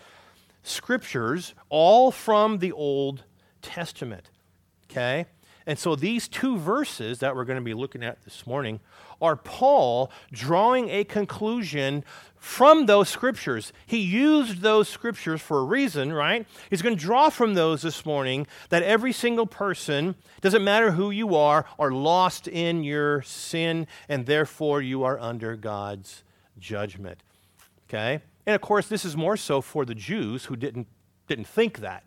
scriptures, 0.63 1.55
all 1.71 2.11
from 2.11 2.59
the 2.59 2.71
Old 2.71 3.25
Testament. 3.63 4.29
Okay? 4.91 5.25
And 5.67 5.79
so 5.79 5.95
these 5.95 6.29
two 6.29 6.57
verses 6.57 7.21
that 7.21 7.37
we're 7.37 7.45
going 7.45 7.59
to 7.59 7.65
be 7.65 7.75
looking 7.75 8.03
at 8.03 8.23
this 8.23 8.47
morning 8.47 8.81
are 9.21 9.37
Paul 9.37 10.11
drawing 10.33 10.89
a 10.89 11.05
conclusion 11.05 12.05
from 12.37 12.87
those 12.87 13.09
scriptures. 13.09 13.73
He 13.87 13.99
used 13.99 14.61
those 14.61 14.89
scriptures 14.89 15.41
for 15.41 15.59
a 15.59 15.65
reason, 15.65 16.13
right? 16.13 16.47
He's 16.71 16.83
going 16.83 16.97
to 16.97 17.01
draw 17.01 17.31
from 17.31 17.55
those 17.55 17.83
this 17.83 18.05
morning 18.05 18.47
that 18.71 18.83
every 18.83 19.13
single 19.13 19.47
person, 19.47 20.17
doesn't 20.41 20.65
matter 20.65 20.93
who 20.93 21.11
you 21.11 21.37
are, 21.37 21.65
are 21.79 21.93
lost 21.93 22.49
in 22.49 22.83
your 22.83 23.23
sin 23.23 23.87
and 24.09 24.27
therefore 24.27 24.83
you 24.83 25.05
are 25.05 25.19
under 25.21 25.57
God's 25.57 26.25
judgment. 26.59 27.23
Okay? 27.89 28.21
And 28.45 28.57
of 28.57 28.61
course, 28.61 28.89
this 28.89 29.05
is 29.05 29.17
more 29.17 29.37
so 29.37 29.61
for 29.61 29.85
the 29.85 29.95
Jews 29.95 30.47
who 30.47 30.57
didn't, 30.57 30.89
didn't 31.29 31.47
think 31.47 31.79
that 31.79 32.03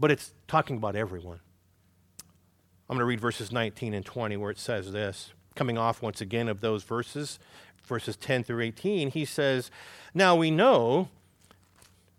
but 0.00 0.10
it's 0.10 0.32
talking 0.48 0.78
about 0.78 0.96
everyone. 0.96 1.40
I'm 2.90 2.96
going 2.96 3.02
to 3.02 3.06
read 3.06 3.20
verses 3.20 3.52
19 3.52 3.94
and 3.94 4.04
20 4.04 4.36
where 4.36 4.50
it 4.50 4.58
says 4.58 4.90
this. 4.90 5.32
Coming 5.54 5.78
off 5.78 6.02
once 6.02 6.20
again 6.20 6.48
of 6.48 6.60
those 6.60 6.82
verses, 6.82 7.38
verses 7.84 8.16
10 8.16 8.42
through 8.42 8.64
18, 8.64 9.12
he 9.12 9.24
says, 9.24 9.70
Now 10.12 10.34
we 10.34 10.50
know 10.50 11.08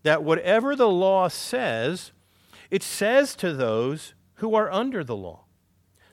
that 0.03 0.23
whatever 0.23 0.73
the 0.73 0.87
law 0.87 1.27
says, 1.27 2.13
it 2.69 2.83
says 2.83 3.35
to 3.35 3.51
those 3.51 4.13
who 4.35 4.55
are 4.55 4.71
under 4.71 5.03
the 5.03 5.15
law, 5.15 5.41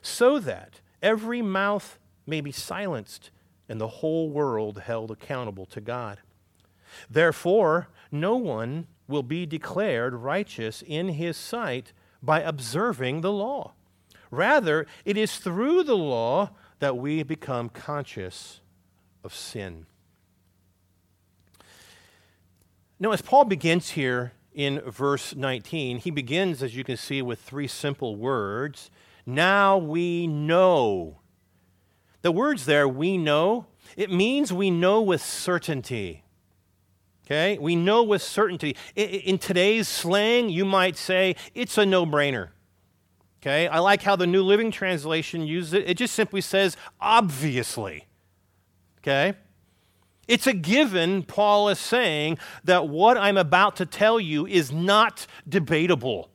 so 0.01 0.39
that 0.39 0.81
every 1.01 1.41
mouth 1.41 1.97
may 2.27 2.41
be 2.41 2.51
silenced 2.51 3.31
and 3.69 3.79
the 3.79 3.87
whole 3.87 4.29
world 4.29 4.79
held 4.79 5.09
accountable 5.09 5.67
to 5.67 5.79
God. 5.79 6.19
Therefore, 7.09 7.87
no 8.11 8.35
one 8.35 8.87
will 9.07 9.23
be 9.23 9.45
declared 9.45 10.15
righteous 10.15 10.83
in 10.85 11.07
his 11.09 11.37
sight 11.37 11.93
by 12.21 12.41
observing 12.41 13.21
the 13.21 13.31
law. 13.31 13.71
Rather, 14.31 14.85
it 15.05 15.17
is 15.17 15.37
through 15.37 15.83
the 15.83 15.97
law 15.97 16.51
that 16.79 16.97
we 16.97 17.23
become 17.23 17.69
conscious 17.69 18.61
of 19.23 19.33
sin. 19.33 19.85
Now, 22.99 23.11
as 23.11 23.21
Paul 23.21 23.45
begins 23.45 23.91
here 23.91 24.33
in 24.53 24.81
verse 24.81 25.35
19, 25.35 25.99
he 25.99 26.11
begins, 26.11 26.61
as 26.61 26.75
you 26.75 26.83
can 26.83 26.97
see, 26.97 27.21
with 27.21 27.39
three 27.39 27.67
simple 27.67 28.15
words 28.15 28.91
Now 29.25 29.77
we 29.77 30.27
know. 30.27 31.19
The 32.21 32.31
words 32.31 32.65
there, 32.65 32.87
we 32.87 33.17
know, 33.17 33.67
it 33.95 34.11
means 34.11 34.51
we 34.51 34.69
know 34.69 35.01
with 35.01 35.21
certainty. 35.21 36.23
Okay? 37.25 37.57
We 37.57 37.75
know 37.75 38.03
with 38.03 38.21
certainty. 38.21 38.75
In 38.95 39.37
today's 39.37 39.87
slang, 39.87 40.49
you 40.49 40.65
might 40.65 40.97
say 40.97 41.35
it's 41.53 41.77
a 41.77 41.85
no 41.85 42.05
brainer. 42.05 42.49
Okay? 43.41 43.67
I 43.67 43.79
like 43.79 44.01
how 44.01 44.15
the 44.15 44.27
New 44.27 44.43
Living 44.43 44.71
Translation 44.71 45.47
uses 45.47 45.73
it. 45.73 45.89
It 45.89 45.97
just 45.97 46.13
simply 46.13 46.41
says, 46.41 46.75
obviously. 46.99 48.05
Okay? 48.99 49.33
It's 50.27 50.45
a 50.45 50.53
given, 50.53 51.23
Paul 51.23 51.69
is 51.69 51.79
saying, 51.79 52.37
that 52.63 52.87
what 52.87 53.17
I'm 53.17 53.37
about 53.37 53.77
to 53.77 53.85
tell 53.85 54.19
you 54.19 54.45
is 54.45 54.71
not 54.71 55.25
debatable. 55.47 56.29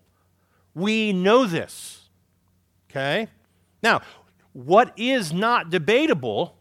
We 0.74 1.12
know 1.12 1.46
this. 1.46 2.08
Okay? 2.90 3.28
Now, 3.82 4.00
what 4.52 4.92
is 4.96 5.32
not 5.32 5.70
debatable 5.70 6.56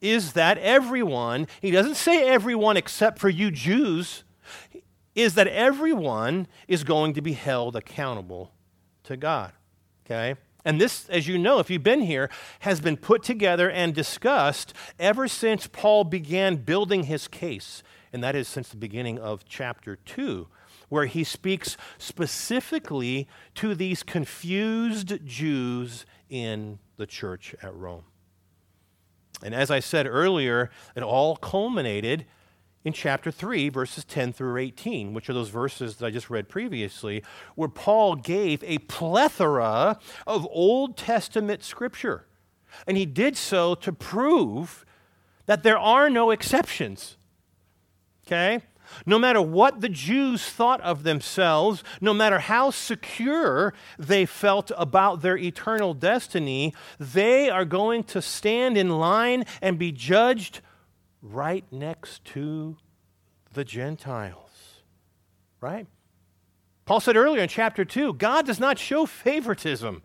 is 0.00 0.32
that 0.32 0.58
everyone, 0.58 1.46
he 1.60 1.70
doesn't 1.70 1.96
say 1.96 2.28
everyone 2.28 2.76
except 2.76 3.18
for 3.18 3.28
you 3.28 3.50
Jews, 3.50 4.24
is 5.14 5.34
that 5.34 5.48
everyone 5.48 6.46
is 6.66 6.84
going 6.84 7.12
to 7.14 7.20
be 7.20 7.32
held 7.32 7.76
accountable 7.76 8.52
to 9.08 9.16
God. 9.16 9.52
Okay? 10.06 10.36
And 10.64 10.80
this, 10.80 11.08
as 11.08 11.26
you 11.26 11.38
know, 11.38 11.58
if 11.58 11.70
you've 11.70 11.82
been 11.82 12.02
here, 12.02 12.30
has 12.60 12.80
been 12.80 12.96
put 12.96 13.22
together 13.22 13.70
and 13.70 13.94
discussed 13.94 14.74
ever 14.98 15.26
since 15.28 15.66
Paul 15.66 16.04
began 16.04 16.56
building 16.56 17.04
his 17.04 17.26
case. 17.26 17.82
And 18.12 18.22
that 18.22 18.36
is 18.36 18.48
since 18.48 18.68
the 18.68 18.76
beginning 18.76 19.18
of 19.18 19.44
chapter 19.44 19.96
2, 19.96 20.46
where 20.88 21.06
he 21.06 21.24
speaks 21.24 21.76
specifically 21.96 23.28
to 23.56 23.74
these 23.74 24.02
confused 24.02 25.24
Jews 25.24 26.06
in 26.28 26.78
the 26.96 27.06
church 27.06 27.54
at 27.62 27.74
Rome. 27.74 28.04
And 29.42 29.54
as 29.54 29.70
I 29.70 29.80
said 29.80 30.06
earlier, 30.06 30.70
it 30.96 31.02
all 31.02 31.36
culminated 31.36 32.26
in 32.88 32.92
chapter 32.94 33.30
3, 33.30 33.68
verses 33.68 34.04
10 34.04 34.32
through 34.32 34.56
18, 34.56 35.12
which 35.12 35.28
are 35.28 35.34
those 35.34 35.50
verses 35.50 35.96
that 35.96 36.06
I 36.06 36.10
just 36.10 36.30
read 36.30 36.48
previously, 36.48 37.22
where 37.54 37.68
Paul 37.68 38.16
gave 38.16 38.64
a 38.64 38.78
plethora 38.78 39.98
of 40.26 40.48
Old 40.50 40.96
Testament 40.96 41.62
scripture. 41.62 42.26
And 42.86 42.96
he 42.96 43.06
did 43.06 43.36
so 43.36 43.74
to 43.76 43.92
prove 43.92 44.86
that 45.46 45.62
there 45.62 45.78
are 45.78 46.08
no 46.08 46.30
exceptions. 46.30 47.18
Okay? 48.26 48.62
No 49.04 49.18
matter 49.18 49.42
what 49.42 49.82
the 49.82 49.90
Jews 49.90 50.48
thought 50.48 50.80
of 50.80 51.02
themselves, 51.02 51.84
no 52.00 52.14
matter 52.14 52.38
how 52.38 52.70
secure 52.70 53.74
they 53.98 54.24
felt 54.24 54.72
about 54.78 55.20
their 55.20 55.36
eternal 55.36 55.92
destiny, 55.92 56.72
they 56.98 57.50
are 57.50 57.66
going 57.66 58.02
to 58.04 58.22
stand 58.22 58.78
in 58.78 58.98
line 58.98 59.44
and 59.60 59.78
be 59.78 59.92
judged 59.92 60.62
right 61.22 61.64
next 61.70 62.24
to 62.26 62.76
the 63.52 63.64
Gentiles. 63.64 64.82
Right? 65.60 65.86
Paul 66.84 67.00
said 67.00 67.16
earlier 67.16 67.42
in 67.42 67.48
chapter 67.48 67.84
2 67.84 68.14
God 68.14 68.46
does 68.46 68.60
not 68.60 68.78
show 68.78 69.06
favoritism. 69.06 70.02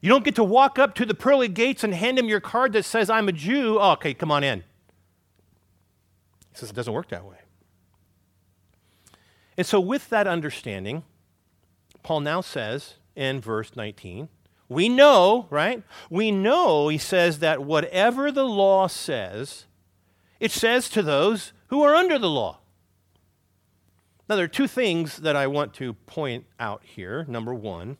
You 0.00 0.10
don't 0.10 0.24
get 0.24 0.34
to 0.36 0.44
walk 0.44 0.78
up 0.78 0.94
to 0.96 1.06
the 1.06 1.14
pearly 1.14 1.48
gates 1.48 1.82
and 1.82 1.94
hand 1.94 2.18
him 2.18 2.28
your 2.28 2.40
card 2.40 2.72
that 2.74 2.84
says, 2.84 3.08
I'm 3.08 3.28
a 3.28 3.32
Jew. 3.32 3.78
Oh, 3.80 3.92
okay, 3.92 4.14
come 4.14 4.30
on 4.30 4.44
in. 4.44 4.60
He 6.52 6.58
says 6.58 6.70
it 6.70 6.76
doesn't 6.76 6.92
work 6.92 7.08
that 7.08 7.24
way. 7.24 7.38
And 9.56 9.66
so, 9.66 9.80
with 9.80 10.10
that 10.10 10.26
understanding, 10.26 11.02
Paul 12.02 12.20
now 12.20 12.42
says 12.42 12.94
in 13.14 13.40
verse 13.40 13.74
19, 13.74 14.28
we 14.68 14.88
know, 14.88 15.46
right? 15.50 15.82
We 16.10 16.30
know, 16.30 16.88
he 16.88 16.98
says, 16.98 17.38
that 17.38 17.64
whatever 17.64 18.30
the 18.30 18.44
law 18.44 18.86
says, 18.86 19.66
it 20.40 20.50
says 20.50 20.88
to 20.90 21.02
those 21.02 21.52
who 21.68 21.82
are 21.82 21.94
under 21.94 22.18
the 22.18 22.30
law. 22.30 22.58
Now, 24.28 24.36
there 24.36 24.44
are 24.44 24.48
two 24.48 24.66
things 24.66 25.18
that 25.18 25.36
I 25.36 25.46
want 25.46 25.72
to 25.74 25.92
point 25.92 26.46
out 26.58 26.82
here. 26.84 27.24
Number 27.28 27.54
one 27.54 27.96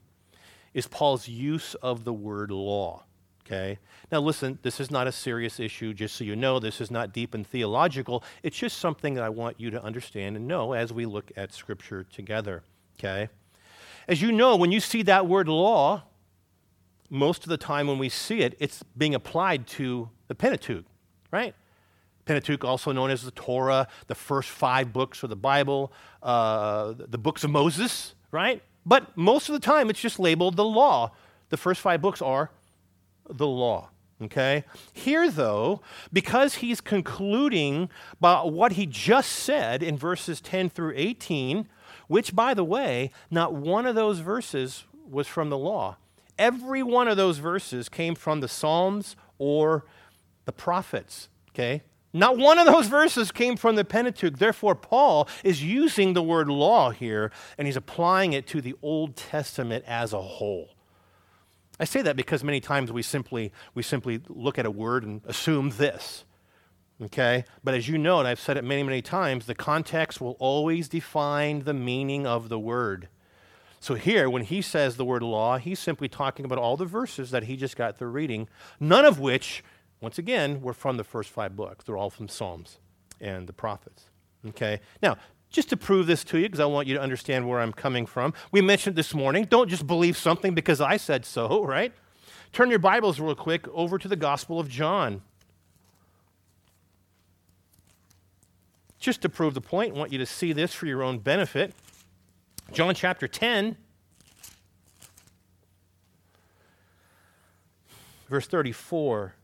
is 0.75 0.87
Paul's 0.87 1.28
use 1.28 1.75
of 1.76 2.05
the 2.05 2.12
word 2.12 2.50
law. 2.50 3.05
Okay? 3.47 3.78
Now, 4.11 4.21
listen, 4.21 4.59
this 4.62 4.81
is 4.81 4.90
not 4.90 5.07
a 5.07 5.12
serious 5.12 5.61
issue, 5.61 5.95
just 5.95 6.16
so 6.16 6.25
you 6.25 6.35
know. 6.35 6.59
This 6.59 6.81
is 6.81 6.90
not 6.90 7.12
deep 7.12 7.33
and 7.33 7.47
theological. 7.47 8.25
It's 8.43 8.59
just 8.59 8.78
something 8.78 9.14
that 9.14 9.23
I 9.23 9.28
want 9.28 9.61
you 9.61 9.71
to 9.71 9.83
understand 9.83 10.37
and 10.37 10.49
know 10.49 10.73
as 10.73 10.93
we 10.93 11.07
look 11.07 11.31
at 11.37 11.52
Scripture 11.52 12.02
together. 12.02 12.64
Okay? 12.99 13.28
As 14.09 14.21
you 14.21 14.33
know, 14.33 14.57
when 14.57 14.73
you 14.73 14.81
see 14.81 15.02
that 15.02 15.28
word 15.28 15.49
law, 15.49 16.02
most 17.09 17.45
of 17.45 17.50
the 17.50 17.57
time 17.57 17.87
when 17.87 17.99
we 17.99 18.09
see 18.09 18.40
it, 18.40 18.57
it's 18.59 18.83
being 18.97 19.14
applied 19.14 19.69
to 19.69 20.11
the 20.26 20.35
Pentateuch, 20.35 20.85
right? 21.31 21.55
Pentateuch, 22.26 22.64
also 22.64 22.92
known 22.92 23.11
as 23.11 23.23
the 23.23 23.30
Torah, 23.30 23.88
the 24.09 24.14
first 24.14 24.50
five 24.50 24.92
books 24.92 25.23
of 25.23 25.30
the 25.30 25.37
Bible, 25.37 25.92
uh, 26.23 26.92
the 26.97 27.18
books 27.18 27.45
of 27.45 27.50
Moses, 27.50 28.14
right? 28.33 28.62
But 28.85 29.16
most 29.16 29.49
of 29.49 29.54
the 29.54 29.61
time, 29.61 29.88
it's 29.88 30.00
just 30.00 30.18
labeled 30.18 30.56
the 30.56 30.64
law. 30.64 31.12
The 31.49 31.56
first 31.56 31.80
five 31.80 32.02
books 32.02 32.21
are 32.21 32.50
the 33.28 33.47
law. 33.47 33.90
Okay? 34.23 34.64
Here, 34.92 35.30
though, 35.30 35.83
because 36.12 36.56
he's 36.56 36.80
concluding 36.80 37.90
about 38.14 38.52
what 38.52 38.73
he 38.73 38.87
just 38.87 39.30
said 39.30 39.83
in 39.83 39.97
verses 39.97 40.40
10 40.40 40.71
through 40.71 40.95
18, 40.97 41.68
which, 42.09 42.35
by 42.35 42.54
the 42.54 42.64
way, 42.64 43.11
not 43.30 43.54
one 43.54 43.87
of 43.87 43.95
those 43.95 44.21
verses 44.21 44.85
was 45.09 45.26
from 45.26 45.50
the 45.50 45.59
law. 45.59 45.97
Every 46.38 46.83
one 46.83 47.09
of 47.09 47.16
those 47.16 47.38
verses 47.38 47.88
came 47.88 48.14
from 48.14 48.40
the 48.40 48.49
Psalms 48.49 49.16
or 49.38 49.85
the 50.45 50.52
prophets. 50.52 51.28
Okay? 51.50 51.83
Not 52.16 52.38
one 52.38 52.58
of 52.58 52.64
those 52.64 52.87
verses 52.87 53.30
came 53.30 53.58
from 53.58 53.76
the 53.76 53.85
Pentateuch. 53.85 54.38
Therefore, 54.38 54.75
Paul 54.75 55.28
is 55.44 55.62
using 55.62 56.14
the 56.14 56.23
word 56.23 56.49
law 56.49 56.90
here 56.90 57.30
and 57.58 57.68
he's 57.68 57.76
applying 57.76 58.32
it 58.32 58.46
to 58.49 58.62
the 58.62 58.75
Old 58.80 59.16
Testament 59.16 59.85
as 59.87 60.14
a 60.14 60.23
whole. 60.23 60.70
I 61.78 61.85
say 61.85 62.00
that 62.00 62.16
because 62.16 62.42
many 62.42 62.58
times 62.58 62.90
we 62.90 63.02
simply, 63.02 63.52
we 63.75 63.82
simply 63.82 64.23
look 64.28 64.58
at 64.58 64.64
a 64.64 64.70
word 64.70 65.04
and 65.04 65.20
assume 65.26 65.70
this. 65.76 66.25
Okay? 67.02 67.44
But 67.62 67.75
as 67.75 67.87
you 67.87 67.99
know, 67.99 68.18
and 68.18 68.26
I've 68.26 68.40
said 68.40 68.56
it 68.56 68.64
many, 68.64 68.82
many 68.82 69.02
times, 69.02 69.44
the 69.44 69.54
context 69.54 70.18
will 70.18 70.37
always 70.38 70.88
define 70.88 71.64
the 71.64 71.75
meaning 71.75 72.26
of 72.26 72.49
the 72.49 72.58
word. 72.58 73.08
So 73.78 73.94
here, 73.94 74.30
when 74.30 74.42
he 74.42 74.62
says 74.62 74.96
the 74.96 75.04
word 75.04 75.23
law, 75.23 75.58
he's 75.58 75.78
simply 75.78 76.08
talking 76.08 76.46
about 76.46 76.56
all 76.56 76.78
the 76.78 76.87
verses 76.87 77.30
that 77.30 77.44
he 77.44 77.56
just 77.56 77.76
got 77.76 77.99
through 77.99 78.08
reading, 78.08 78.49
none 78.80 79.04
of 79.04 79.20
which 79.20 79.62
once 80.00 80.19
again, 80.19 80.61
we're 80.61 80.73
from 80.73 80.97
the 80.97 81.05
first 81.05 81.31
five 81.31 81.57
books. 81.57 81.85
They're 81.85 81.97
all 81.97 82.11
from 82.11 82.29
Psalms 82.29 82.79
and 83.21 83.47
the 83.47 83.53
prophets. 83.53 84.05
Okay? 84.47 84.81
Now, 85.03 85.17
just 85.50 85.69
to 85.71 85.76
prove 85.76 86.07
this 86.07 86.23
to 86.25 86.38
you, 86.38 86.45
because 86.45 86.61
I 86.61 86.67
want 86.67 86.87
you 86.87 86.95
to 86.95 87.00
understand 87.00 87.49
where 87.49 87.61
I'm 87.61 87.73
coming 87.73 88.05
from, 88.05 88.35
we 88.53 88.61
mentioned 88.61 88.97
this 88.97 89.15
morning 89.15 89.45
don't 89.45 89.69
just 89.69 89.87
believe 89.87 90.17
something 90.17 90.55
because 90.55 90.81
I 90.81 90.97
said 90.97 91.25
so, 91.25 91.65
right? 91.65 91.93
Turn 92.53 92.71
your 92.71 92.79
Bibles 92.79 93.21
real 93.21 93.35
quick 93.35 93.67
over 93.69 93.99
to 93.99 94.09
the 94.09 94.17
Gospel 94.17 94.61
of 94.61 94.69
John. 94.69 95.23
Just 98.99 99.23
to 99.23 99.29
prove 99.29 99.55
the 99.55 99.61
point, 99.61 99.95
I 99.95 99.99
want 99.99 100.12
you 100.12 100.19
to 100.19 100.26
see 100.26 100.53
this 100.53 100.73
for 100.75 100.87
your 100.87 101.03
own 101.03 101.19
benefit. 101.19 101.73
John 102.73 102.95
chapter 102.95 103.29
10, 103.29 103.76
verse 108.29 108.47
34. 108.47 109.35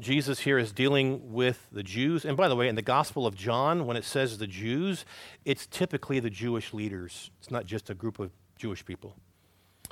Jesus 0.00 0.40
here 0.40 0.58
is 0.58 0.72
dealing 0.72 1.32
with 1.32 1.68
the 1.70 1.82
Jews. 1.82 2.24
And 2.24 2.36
by 2.36 2.48
the 2.48 2.56
way, 2.56 2.68
in 2.68 2.74
the 2.74 2.82
Gospel 2.82 3.26
of 3.26 3.36
John, 3.36 3.86
when 3.86 3.96
it 3.96 4.04
says 4.04 4.38
the 4.38 4.46
Jews, 4.46 5.04
it's 5.44 5.66
typically 5.66 6.18
the 6.18 6.30
Jewish 6.30 6.74
leaders. 6.74 7.30
It's 7.40 7.50
not 7.50 7.64
just 7.64 7.90
a 7.90 7.94
group 7.94 8.18
of 8.18 8.32
Jewish 8.58 8.84
people. 8.84 9.16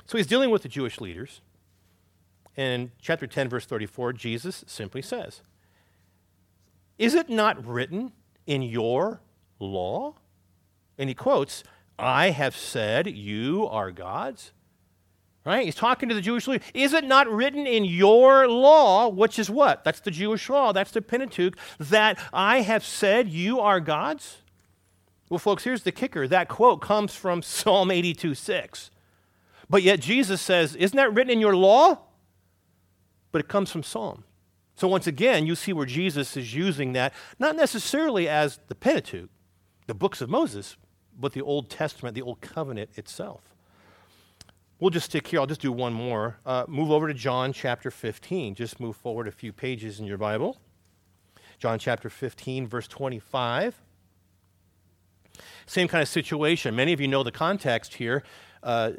So 0.05 0.17
he's 0.17 0.27
dealing 0.27 0.49
with 0.49 0.63
the 0.63 0.69
Jewish 0.69 0.99
leaders. 0.99 1.41
In 2.55 2.91
chapter 3.01 3.25
10, 3.25 3.49
verse 3.49 3.65
34, 3.65 4.13
Jesus 4.13 4.63
simply 4.67 5.01
says, 5.01 5.41
Is 6.99 7.15
it 7.15 7.29
not 7.29 7.65
written 7.65 8.11
in 8.45 8.61
your 8.61 9.21
law? 9.59 10.15
And 10.97 11.09
he 11.09 11.15
quotes, 11.15 11.63
I 11.97 12.31
have 12.31 12.55
said 12.55 13.07
you 13.07 13.67
are 13.67 13.91
gods. 13.91 14.51
Right? 15.45 15.65
He's 15.65 15.75
talking 15.75 16.07
to 16.07 16.15
the 16.15 16.21
Jewish 16.21 16.47
leader. 16.47 16.63
Is 16.73 16.93
it 16.93 17.03
not 17.03 17.27
written 17.29 17.67
in 17.67 17.83
your 17.83 18.47
law, 18.47 19.09
which 19.09 19.37
is 19.37 19.49
what? 19.49 19.83
That's 19.83 19.99
the 19.99 20.11
Jewish 20.11 20.49
law, 20.49 20.71
that's 20.71 20.91
the 20.91 21.01
Pentateuch, 21.01 21.57
that 21.79 22.17
I 22.31 22.61
have 22.61 22.85
said 22.85 23.27
you 23.27 23.59
are 23.59 23.81
gods? 23.81 24.37
Well, 25.29 25.39
folks, 25.39 25.63
here's 25.63 25.83
the 25.83 25.91
kicker. 25.91 26.27
That 26.27 26.47
quote 26.47 26.81
comes 26.81 27.13
from 27.13 27.41
Psalm 27.43 27.91
82 27.91 28.35
6. 28.35 28.91
But 29.69 29.83
yet 29.83 29.99
Jesus 29.99 30.41
says, 30.41 30.75
Isn't 30.75 30.95
that 30.95 31.13
written 31.13 31.31
in 31.31 31.39
your 31.39 31.55
law? 31.55 31.99
But 33.31 33.41
it 33.41 33.47
comes 33.47 33.71
from 33.71 33.83
Psalm. 33.83 34.23
So 34.75 34.87
once 34.87 35.07
again, 35.07 35.45
you 35.45 35.55
see 35.55 35.73
where 35.73 35.85
Jesus 35.85 36.37
is 36.37 36.53
using 36.53 36.93
that, 36.93 37.13
not 37.37 37.55
necessarily 37.55 38.27
as 38.27 38.59
the 38.67 38.75
Pentateuch, 38.75 39.29
the 39.87 39.93
books 39.93 40.21
of 40.21 40.29
Moses, 40.29 40.77
but 41.19 41.33
the 41.33 41.41
Old 41.41 41.69
Testament, 41.69 42.15
the 42.15 42.21
Old 42.21 42.41
Covenant 42.41 42.91
itself. 42.95 43.52
We'll 44.79 44.89
just 44.89 45.05
stick 45.05 45.27
here. 45.27 45.39
I'll 45.39 45.47
just 45.47 45.61
do 45.61 45.71
one 45.71 45.93
more. 45.93 46.37
Uh, 46.45 46.65
move 46.67 46.91
over 46.91 47.07
to 47.07 47.13
John 47.13 47.53
chapter 47.53 47.89
15. 47.91 48.55
Just 48.55 48.79
move 48.79 48.95
forward 48.95 49.27
a 49.27 49.31
few 49.31 49.53
pages 49.53 49.99
in 49.99 50.05
your 50.05 50.17
Bible. 50.17 50.57
John 51.59 51.79
chapter 51.79 52.09
15, 52.09 52.67
verse 52.67 52.87
25. 52.87 53.81
Same 55.65 55.87
kind 55.87 56.01
of 56.01 56.07
situation. 56.09 56.75
Many 56.75 56.91
of 56.93 56.99
you 56.99 57.07
know 57.07 57.23
the 57.23 57.31
context 57.31 57.95
here. 57.95 58.23
Uh, 58.61 58.91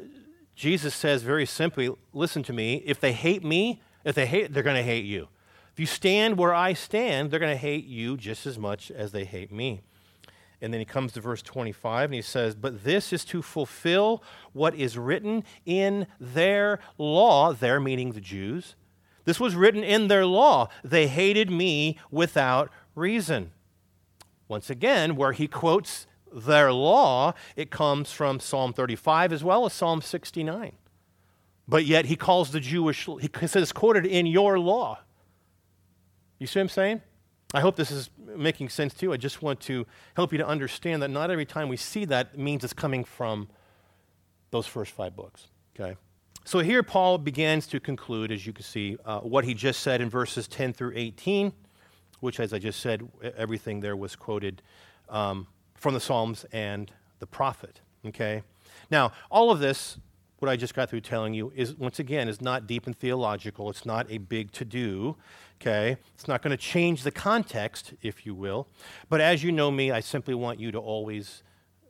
Jesus 0.55 0.95
says 0.95 1.21
very 1.21 1.45
simply, 1.45 1.89
listen 2.13 2.41
to 2.43 2.53
me. 2.53 2.81
If 2.85 2.99
they 2.99 3.13
hate 3.13 3.43
me, 3.43 3.81
if 4.03 4.15
they 4.15 4.25
hate, 4.25 4.53
they're 4.53 4.63
going 4.63 4.77
to 4.77 4.83
hate 4.83 5.05
you. 5.05 5.27
If 5.73 5.79
you 5.79 5.85
stand 5.85 6.37
where 6.37 6.53
I 6.53 6.73
stand, 6.73 7.29
they're 7.29 7.39
going 7.39 7.53
to 7.53 7.61
hate 7.61 7.85
you 7.85 8.15
just 8.15 8.45
as 8.45 8.57
much 8.57 8.89
as 8.89 9.11
they 9.11 9.25
hate 9.25 9.51
me. 9.51 9.81
And 10.61 10.73
then 10.73 10.79
he 10.79 10.85
comes 10.85 11.11
to 11.13 11.21
verse 11.21 11.41
25 11.41 12.05
and 12.05 12.13
he 12.13 12.21
says, 12.21 12.55
But 12.55 12.83
this 12.83 13.11
is 13.11 13.25
to 13.25 13.41
fulfill 13.41 14.23
what 14.53 14.75
is 14.75 14.97
written 14.97 15.43
in 15.65 16.07
their 16.19 16.79
law, 16.97 17.53
their 17.53 17.79
meaning 17.79 18.13
the 18.13 18.21
Jews. 18.21 18.75
This 19.25 19.39
was 19.39 19.55
written 19.55 19.83
in 19.83 20.07
their 20.07 20.25
law. 20.25 20.69
They 20.83 21.07
hated 21.07 21.49
me 21.49 21.99
without 22.11 22.71
reason. 22.93 23.51
Once 24.47 24.69
again, 24.69 25.15
where 25.15 25.33
he 25.33 25.47
quotes 25.47 26.07
their 26.31 26.71
law, 26.71 27.33
it 27.55 27.71
comes 27.71 28.11
from 28.11 28.39
Psalm 28.39 28.73
35 28.73 29.33
as 29.33 29.43
well 29.43 29.65
as 29.65 29.73
Psalm 29.73 30.01
69. 30.01 30.73
But 31.67 31.85
yet 31.85 32.05
he 32.05 32.15
calls 32.15 32.51
the 32.51 32.59
Jewish, 32.59 33.07
he 33.19 33.47
says, 33.47 33.71
quoted 33.71 34.05
in 34.05 34.27
your 34.27 34.59
law. 34.59 34.99
You 36.37 36.45
see 36.47 36.59
what 36.59 36.63
I'm 36.63 36.69
saying? 36.69 37.01
I 37.55 37.61
hope 37.61 37.77
this 37.77 37.89
is 37.89 38.09
making 38.35 38.67
sense 38.67 38.93
to 38.95 39.05
you. 39.05 39.13
I 39.13 39.17
just 39.17 39.41
want 39.41 39.61
to 39.61 39.87
help 40.17 40.33
you 40.33 40.37
to 40.39 40.45
understand 40.45 41.01
that 41.01 41.07
not 41.07 41.31
every 41.31 41.45
time 41.45 41.69
we 41.69 41.77
see 41.77 42.03
that 42.03 42.37
means 42.37 42.65
it's 42.65 42.73
coming 42.73 43.05
from 43.05 43.47
those 44.51 44.67
first 44.67 44.91
five 44.91 45.15
books. 45.15 45.47
Okay? 45.73 45.95
So 46.43 46.59
here 46.59 46.83
Paul 46.83 47.17
begins 47.17 47.65
to 47.67 47.79
conclude, 47.79 48.33
as 48.33 48.45
you 48.45 48.51
can 48.51 48.65
see, 48.65 48.97
uh, 49.05 49.21
what 49.21 49.45
he 49.45 49.53
just 49.53 49.79
said 49.79 50.01
in 50.01 50.09
verses 50.09 50.49
10 50.49 50.73
through 50.73 50.91
18, 50.95 51.53
which, 52.19 52.41
as 52.41 52.51
I 52.51 52.59
just 52.59 52.81
said, 52.81 53.07
everything 53.37 53.79
there 53.79 53.95
was 53.95 54.17
quoted 54.17 54.61
um, 55.07 55.47
from 55.75 55.93
the 55.93 56.01
Psalms 56.01 56.45
and 56.51 56.91
the 57.19 57.27
prophet. 57.27 57.79
Okay? 58.05 58.43
Now, 58.91 59.13
all 59.31 59.49
of 59.49 59.59
this, 59.59 59.97
what 60.39 60.49
I 60.49 60.55
just 60.55 60.73
got 60.73 60.89
through 60.89 61.01
telling 61.01 61.33
you, 61.33 61.51
is 61.55 61.75
once 61.75 61.99
again, 61.99 62.27
is 62.27 62.41
not 62.41 62.67
deep 62.67 62.85
and 62.85 62.97
theological. 62.97 63.69
It's 63.69 63.85
not 63.85 64.09
a 64.09 64.17
big 64.17 64.51
to 64.53 64.65
do 64.65 65.15
okay? 65.61 65.97
It's 66.13 66.27
not 66.27 66.41
going 66.41 66.51
to 66.51 66.57
change 66.57 67.03
the 67.03 67.11
context, 67.11 67.93
if 68.01 68.25
you 68.25 68.33
will. 68.33 68.67
But 69.09 69.21
as 69.21 69.43
you 69.43 69.51
know 69.51 69.71
me, 69.71 69.91
I 69.91 69.99
simply 69.99 70.33
want 70.33 70.59
you 70.59 70.71
to 70.71 70.79
always 70.79 71.43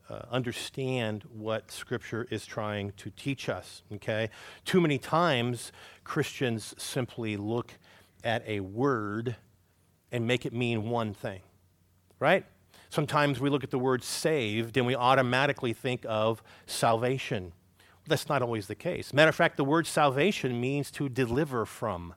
uh, 0.10 0.21
understand 0.31 1.23
what 1.34 1.71
Scripture 1.71 2.27
is 2.29 2.45
trying 2.45 2.91
to 2.97 3.10
teach 3.12 3.49
us, 3.49 3.84
okay? 3.93 4.29
Too 4.63 4.81
many 4.81 4.97
times, 4.97 5.71
Christians 6.03 6.75
simply 6.77 7.38
look 7.38 7.73
at 8.23 8.43
a 8.47 8.60
word 8.60 9.36
and 10.12 10.27
make 10.27 10.45
it 10.45 10.53
mean 10.53 10.89
one 10.89 11.13
thing, 11.13 11.41
right? 12.19 12.45
Sometimes 12.89 13.39
we 13.39 13.49
look 13.49 13.63
at 13.63 13.71
the 13.71 13.79
word 13.79 14.03
saved 14.03 14.77
and 14.77 14.86
we 14.86 14.95
automatically 14.95 15.73
think 15.73 16.05
of 16.08 16.41
salvation. 16.65 17.51
That's 18.08 18.30
not 18.30 18.41
always 18.41 18.68
the 18.68 18.76
case. 18.76 19.13
Matter 19.13 19.30
of 19.30 19.36
fact, 19.36 19.58
the 19.58 19.63
word 19.63 19.88
salvation 19.88 20.62
means 20.62 20.91
to 20.91 21.10
deliver 21.10 21.65
from 21.65 22.13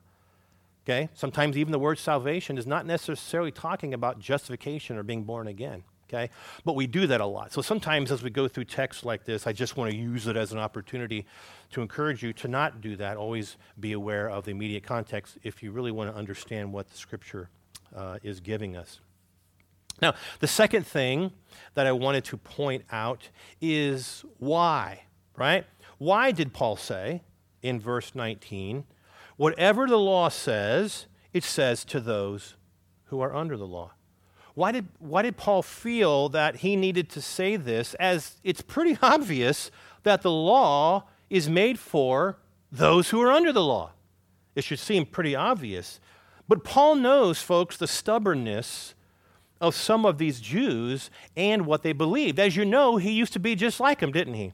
Okay? 0.89 1.09
Sometimes 1.13 1.55
even 1.57 1.71
the 1.71 1.79
word 1.79 1.99
salvation 1.99 2.57
is 2.57 2.65
not 2.65 2.85
necessarily 2.85 3.51
talking 3.51 3.93
about 3.93 4.19
justification 4.19 4.97
or 4.97 5.03
being 5.03 5.23
born 5.23 5.47
again. 5.47 5.83
Okay? 6.09 6.31
But 6.65 6.75
we 6.75 6.87
do 6.87 7.05
that 7.05 7.21
a 7.21 7.25
lot. 7.25 7.53
So 7.53 7.61
sometimes 7.61 8.11
as 8.11 8.23
we 8.23 8.31
go 8.31 8.47
through 8.47 8.65
texts 8.65 9.05
like 9.05 9.23
this, 9.23 9.45
I 9.45 9.53
just 9.53 9.77
want 9.77 9.91
to 9.91 9.97
use 9.97 10.25
it 10.25 10.35
as 10.35 10.51
an 10.51 10.57
opportunity 10.57 11.27
to 11.71 11.81
encourage 11.81 12.23
you 12.23 12.33
to 12.33 12.47
not 12.47 12.81
do 12.81 12.95
that. 12.95 13.17
Always 13.17 13.57
be 13.79 13.91
aware 13.93 14.29
of 14.29 14.45
the 14.45 14.51
immediate 14.51 14.83
context 14.83 15.37
if 15.43 15.61
you 15.61 15.71
really 15.71 15.91
want 15.91 16.11
to 16.11 16.17
understand 16.17 16.73
what 16.73 16.89
the 16.89 16.97
scripture 16.97 17.49
uh, 17.95 18.17
is 18.23 18.39
giving 18.39 18.75
us. 18.75 18.99
Now, 20.01 20.15
the 20.39 20.47
second 20.47 20.87
thing 20.87 21.31
that 21.75 21.85
I 21.85 21.91
wanted 21.91 22.23
to 22.25 22.37
point 22.37 22.85
out 22.91 23.29
is 23.61 24.25
why, 24.39 25.03
right? 25.35 25.65
Why 25.99 26.31
did 26.31 26.53
Paul 26.53 26.75
say 26.75 27.21
in 27.61 27.79
verse 27.79 28.15
19, 28.15 28.85
Whatever 29.39 29.87
the 29.87 29.97
law 29.97 30.27
says, 30.27 31.05
it 31.31 31.45
says 31.45 31.85
to 31.85 32.01
those 32.01 32.55
who 33.05 33.21
are 33.21 33.33
under 33.33 33.55
the 33.55 33.65
law. 33.65 33.91
Why 34.53 34.73
did, 34.73 34.87
why 34.99 35.21
did 35.21 35.37
Paul 35.37 35.61
feel 35.61 36.27
that 36.29 36.57
he 36.57 36.75
needed 36.75 37.09
to 37.11 37.21
say 37.21 37.55
this, 37.55 37.93
as 37.93 38.41
it's 38.43 38.61
pretty 38.61 38.97
obvious 39.01 39.71
that 40.03 40.23
the 40.23 40.31
law 40.31 41.05
is 41.29 41.49
made 41.49 41.79
for 41.79 42.37
those 42.69 43.11
who 43.11 43.21
are 43.21 43.31
under 43.31 43.53
the 43.53 43.63
law? 43.63 43.91
It 44.55 44.65
should 44.65 44.79
seem 44.79 45.05
pretty 45.05 45.37
obvious. 45.37 46.01
But 46.49 46.65
Paul 46.65 46.95
knows, 46.95 47.41
folks, 47.41 47.77
the 47.77 47.87
stubbornness 47.87 48.93
of 49.61 49.73
some 49.73 50.05
of 50.05 50.17
these 50.17 50.41
Jews 50.41 51.09
and 51.37 51.65
what 51.65 51.83
they 51.83 51.93
believed. 51.93 52.39
As 52.39 52.57
you 52.57 52.65
know, 52.65 52.97
he 52.97 53.11
used 53.11 53.31
to 53.33 53.39
be 53.39 53.55
just 53.55 53.79
like 53.79 53.99
them, 53.99 54.11
didn't 54.11 54.33
he? 54.33 54.51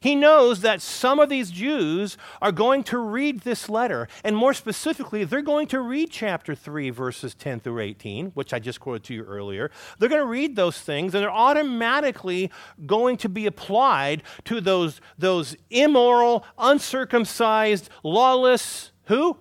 He 0.00 0.14
knows 0.14 0.60
that 0.60 0.82
some 0.82 1.18
of 1.18 1.28
these 1.28 1.50
Jews 1.50 2.16
are 2.40 2.52
going 2.52 2.84
to 2.84 2.98
read 2.98 3.40
this 3.40 3.68
letter, 3.68 4.08
and 4.24 4.36
more 4.36 4.54
specifically, 4.54 5.24
they're 5.24 5.42
going 5.42 5.66
to 5.68 5.80
read 5.80 6.10
chapter 6.10 6.54
3, 6.54 6.90
verses 6.90 7.34
10 7.34 7.60
through 7.60 7.80
18, 7.80 8.26
which 8.30 8.52
I 8.52 8.58
just 8.58 8.80
quoted 8.80 9.04
to 9.04 9.14
you 9.14 9.24
earlier. 9.24 9.70
They're 9.98 10.08
going 10.08 10.22
to 10.22 10.26
read 10.26 10.56
those 10.56 10.80
things, 10.80 11.14
and 11.14 11.22
they're 11.22 11.30
automatically 11.30 12.50
going 12.86 13.16
to 13.18 13.28
be 13.28 13.46
applied 13.46 14.22
to 14.44 14.60
those, 14.60 15.00
those 15.18 15.56
immoral, 15.70 16.44
uncircumcised, 16.58 17.88
lawless, 18.02 18.92
who? 19.04 19.36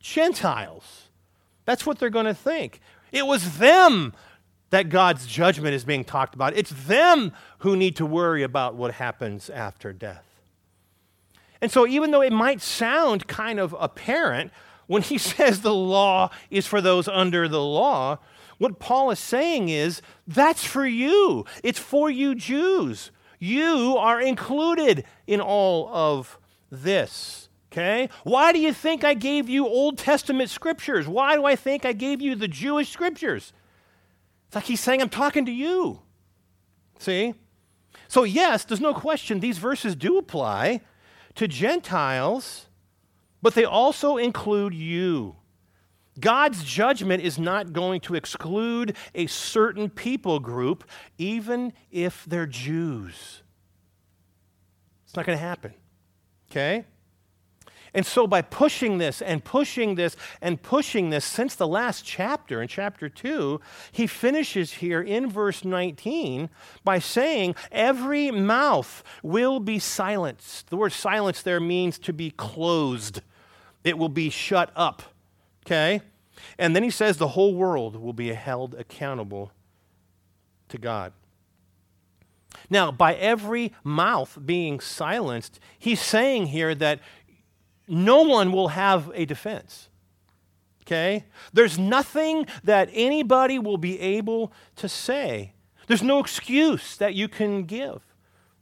Gentiles. 0.00 1.08
That's 1.64 1.86
what 1.86 1.98
they're 1.98 2.10
going 2.10 2.26
to 2.26 2.34
think. 2.34 2.80
It 3.12 3.26
was 3.26 3.58
them 3.58 4.14
that 4.72 4.88
God's 4.88 5.26
judgment 5.26 5.74
is 5.74 5.84
being 5.84 6.02
talked 6.02 6.34
about. 6.34 6.56
It's 6.56 6.70
them 6.70 7.32
who 7.58 7.76
need 7.76 7.94
to 7.96 8.06
worry 8.06 8.42
about 8.42 8.74
what 8.74 8.94
happens 8.94 9.50
after 9.50 9.92
death. 9.92 10.24
And 11.60 11.70
so, 11.70 11.86
even 11.86 12.10
though 12.10 12.22
it 12.22 12.32
might 12.32 12.62
sound 12.62 13.28
kind 13.28 13.60
of 13.60 13.76
apparent 13.78 14.50
when 14.86 15.02
he 15.02 15.18
says 15.18 15.60
the 15.60 15.74
law 15.74 16.30
is 16.50 16.66
for 16.66 16.80
those 16.80 17.06
under 17.06 17.48
the 17.48 17.62
law, 17.62 18.18
what 18.56 18.78
Paul 18.78 19.10
is 19.10 19.18
saying 19.18 19.68
is 19.68 20.00
that's 20.26 20.64
for 20.64 20.86
you. 20.86 21.44
It's 21.62 21.78
for 21.78 22.08
you 22.08 22.34
Jews. 22.34 23.10
You 23.38 23.96
are 23.98 24.22
included 24.22 25.04
in 25.26 25.42
all 25.42 25.90
of 25.92 26.38
this. 26.70 27.50
Okay? 27.70 28.08
Why 28.24 28.52
do 28.52 28.58
you 28.58 28.72
think 28.72 29.04
I 29.04 29.12
gave 29.12 29.50
you 29.50 29.66
Old 29.66 29.98
Testament 29.98 30.48
scriptures? 30.48 31.06
Why 31.06 31.36
do 31.36 31.44
I 31.44 31.56
think 31.56 31.84
I 31.84 31.92
gave 31.92 32.22
you 32.22 32.34
the 32.34 32.48
Jewish 32.48 32.88
scriptures? 32.88 33.52
It's 34.52 34.54
like 34.54 34.66
he's 34.66 34.80
saying, 34.80 35.00
I'm 35.00 35.08
talking 35.08 35.46
to 35.46 35.50
you. 35.50 36.02
See? 36.98 37.32
So, 38.06 38.24
yes, 38.24 38.64
there's 38.64 38.82
no 38.82 38.92
question 38.92 39.40
these 39.40 39.56
verses 39.56 39.96
do 39.96 40.18
apply 40.18 40.82
to 41.36 41.48
Gentiles, 41.48 42.66
but 43.40 43.54
they 43.54 43.64
also 43.64 44.18
include 44.18 44.74
you. 44.74 45.36
God's 46.20 46.64
judgment 46.64 47.22
is 47.22 47.38
not 47.38 47.72
going 47.72 48.02
to 48.02 48.14
exclude 48.14 48.94
a 49.14 49.26
certain 49.26 49.88
people 49.88 50.38
group, 50.38 50.84
even 51.16 51.72
if 51.90 52.26
they're 52.26 52.44
Jews. 52.44 53.42
It's 55.06 55.16
not 55.16 55.24
going 55.24 55.38
to 55.38 55.42
happen. 55.42 55.72
Okay? 56.50 56.84
And 57.94 58.06
so, 58.06 58.26
by 58.26 58.40
pushing 58.40 58.96
this 58.96 59.20
and 59.20 59.44
pushing 59.44 59.96
this 59.96 60.16
and 60.40 60.62
pushing 60.62 61.10
this 61.10 61.24
since 61.26 61.54
the 61.54 61.68
last 61.68 62.06
chapter, 62.06 62.62
in 62.62 62.68
chapter 62.68 63.08
2, 63.08 63.60
he 63.90 64.06
finishes 64.06 64.74
here 64.74 65.02
in 65.02 65.28
verse 65.28 65.62
19 65.62 66.48
by 66.84 66.98
saying, 66.98 67.54
Every 67.70 68.30
mouth 68.30 69.04
will 69.22 69.60
be 69.60 69.78
silenced. 69.78 70.70
The 70.70 70.76
word 70.76 70.92
silence 70.92 71.42
there 71.42 71.60
means 71.60 71.98
to 72.00 72.14
be 72.14 72.30
closed, 72.30 73.20
it 73.84 73.98
will 73.98 74.08
be 74.08 74.30
shut 74.30 74.72
up. 74.74 75.02
Okay? 75.66 76.00
And 76.58 76.74
then 76.74 76.82
he 76.82 76.90
says, 76.90 77.18
The 77.18 77.28
whole 77.28 77.54
world 77.54 77.96
will 77.96 78.14
be 78.14 78.32
held 78.32 78.74
accountable 78.74 79.52
to 80.70 80.78
God. 80.78 81.12
Now, 82.70 82.90
by 82.90 83.14
every 83.14 83.72
mouth 83.84 84.38
being 84.44 84.80
silenced, 84.80 85.60
he's 85.78 86.00
saying 86.00 86.46
here 86.46 86.74
that 86.76 87.00
no 87.88 88.22
one 88.22 88.52
will 88.52 88.68
have 88.68 89.10
a 89.14 89.24
defense. 89.24 89.88
Okay? 90.82 91.24
There's 91.52 91.78
nothing 91.78 92.46
that 92.64 92.88
anybody 92.92 93.58
will 93.58 93.78
be 93.78 94.00
able 94.00 94.52
to 94.76 94.88
say. 94.88 95.52
There's 95.86 96.02
no 96.02 96.18
excuse 96.18 96.96
that 96.96 97.14
you 97.14 97.28
can 97.28 97.64
give. 97.64 98.02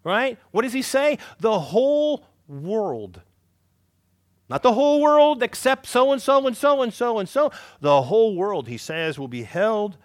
Right? 0.02 0.38
What 0.50 0.62
does 0.62 0.72
he 0.72 0.82
say? 0.82 1.18
The 1.40 1.58
whole 1.58 2.26
world. 2.48 3.20
Not 4.48 4.62
the 4.62 4.72
whole 4.72 5.00
world 5.00 5.42
except 5.42 5.86
so 5.86 6.12
and 6.12 6.20
so 6.20 6.46
and 6.46 6.56
so 6.56 6.82
and 6.82 6.92
so 6.92 7.18
and 7.18 7.28
so. 7.28 7.52
The 7.80 8.02
whole 8.02 8.34
world, 8.34 8.66
he 8.66 8.78
says, 8.78 9.18
will 9.18 9.28
be 9.28 9.44
held 9.44 9.96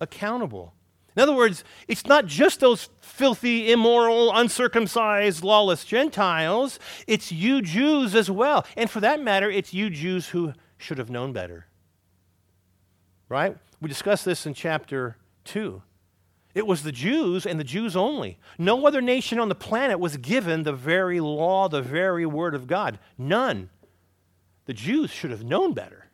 accountable. 0.00 0.72
In 1.16 1.22
other 1.22 1.34
words, 1.34 1.64
it's 1.88 2.04
not 2.04 2.26
just 2.26 2.60
those 2.60 2.90
filthy, 3.00 3.72
immoral, 3.72 4.30
uncircumcised, 4.34 5.42
lawless 5.42 5.84
Gentiles, 5.84 6.78
it's 7.06 7.32
you 7.32 7.62
Jews 7.62 8.14
as 8.14 8.30
well. 8.30 8.66
And 8.76 8.90
for 8.90 9.00
that 9.00 9.22
matter, 9.22 9.50
it's 9.50 9.72
you 9.72 9.88
Jews 9.88 10.28
who 10.28 10.52
should 10.76 10.98
have 10.98 11.08
known 11.08 11.32
better. 11.32 11.66
Right? 13.30 13.56
We 13.80 13.88
discussed 13.88 14.26
this 14.26 14.44
in 14.44 14.52
chapter 14.52 15.16
2. 15.44 15.82
It 16.54 16.66
was 16.66 16.82
the 16.82 16.92
Jews 16.92 17.46
and 17.46 17.58
the 17.58 17.64
Jews 17.64 17.96
only. 17.96 18.38
No 18.58 18.86
other 18.86 19.00
nation 19.00 19.38
on 19.38 19.48
the 19.48 19.54
planet 19.54 19.98
was 19.98 20.16
given 20.18 20.62
the 20.62 20.72
very 20.72 21.20
law, 21.20 21.68
the 21.68 21.82
very 21.82 22.26
word 22.26 22.54
of 22.54 22.66
God. 22.66 22.98
None. 23.18 23.70
The 24.66 24.74
Jews 24.74 25.10
should 25.10 25.30
have 25.30 25.44
known 25.44 25.72
better. 25.72 26.06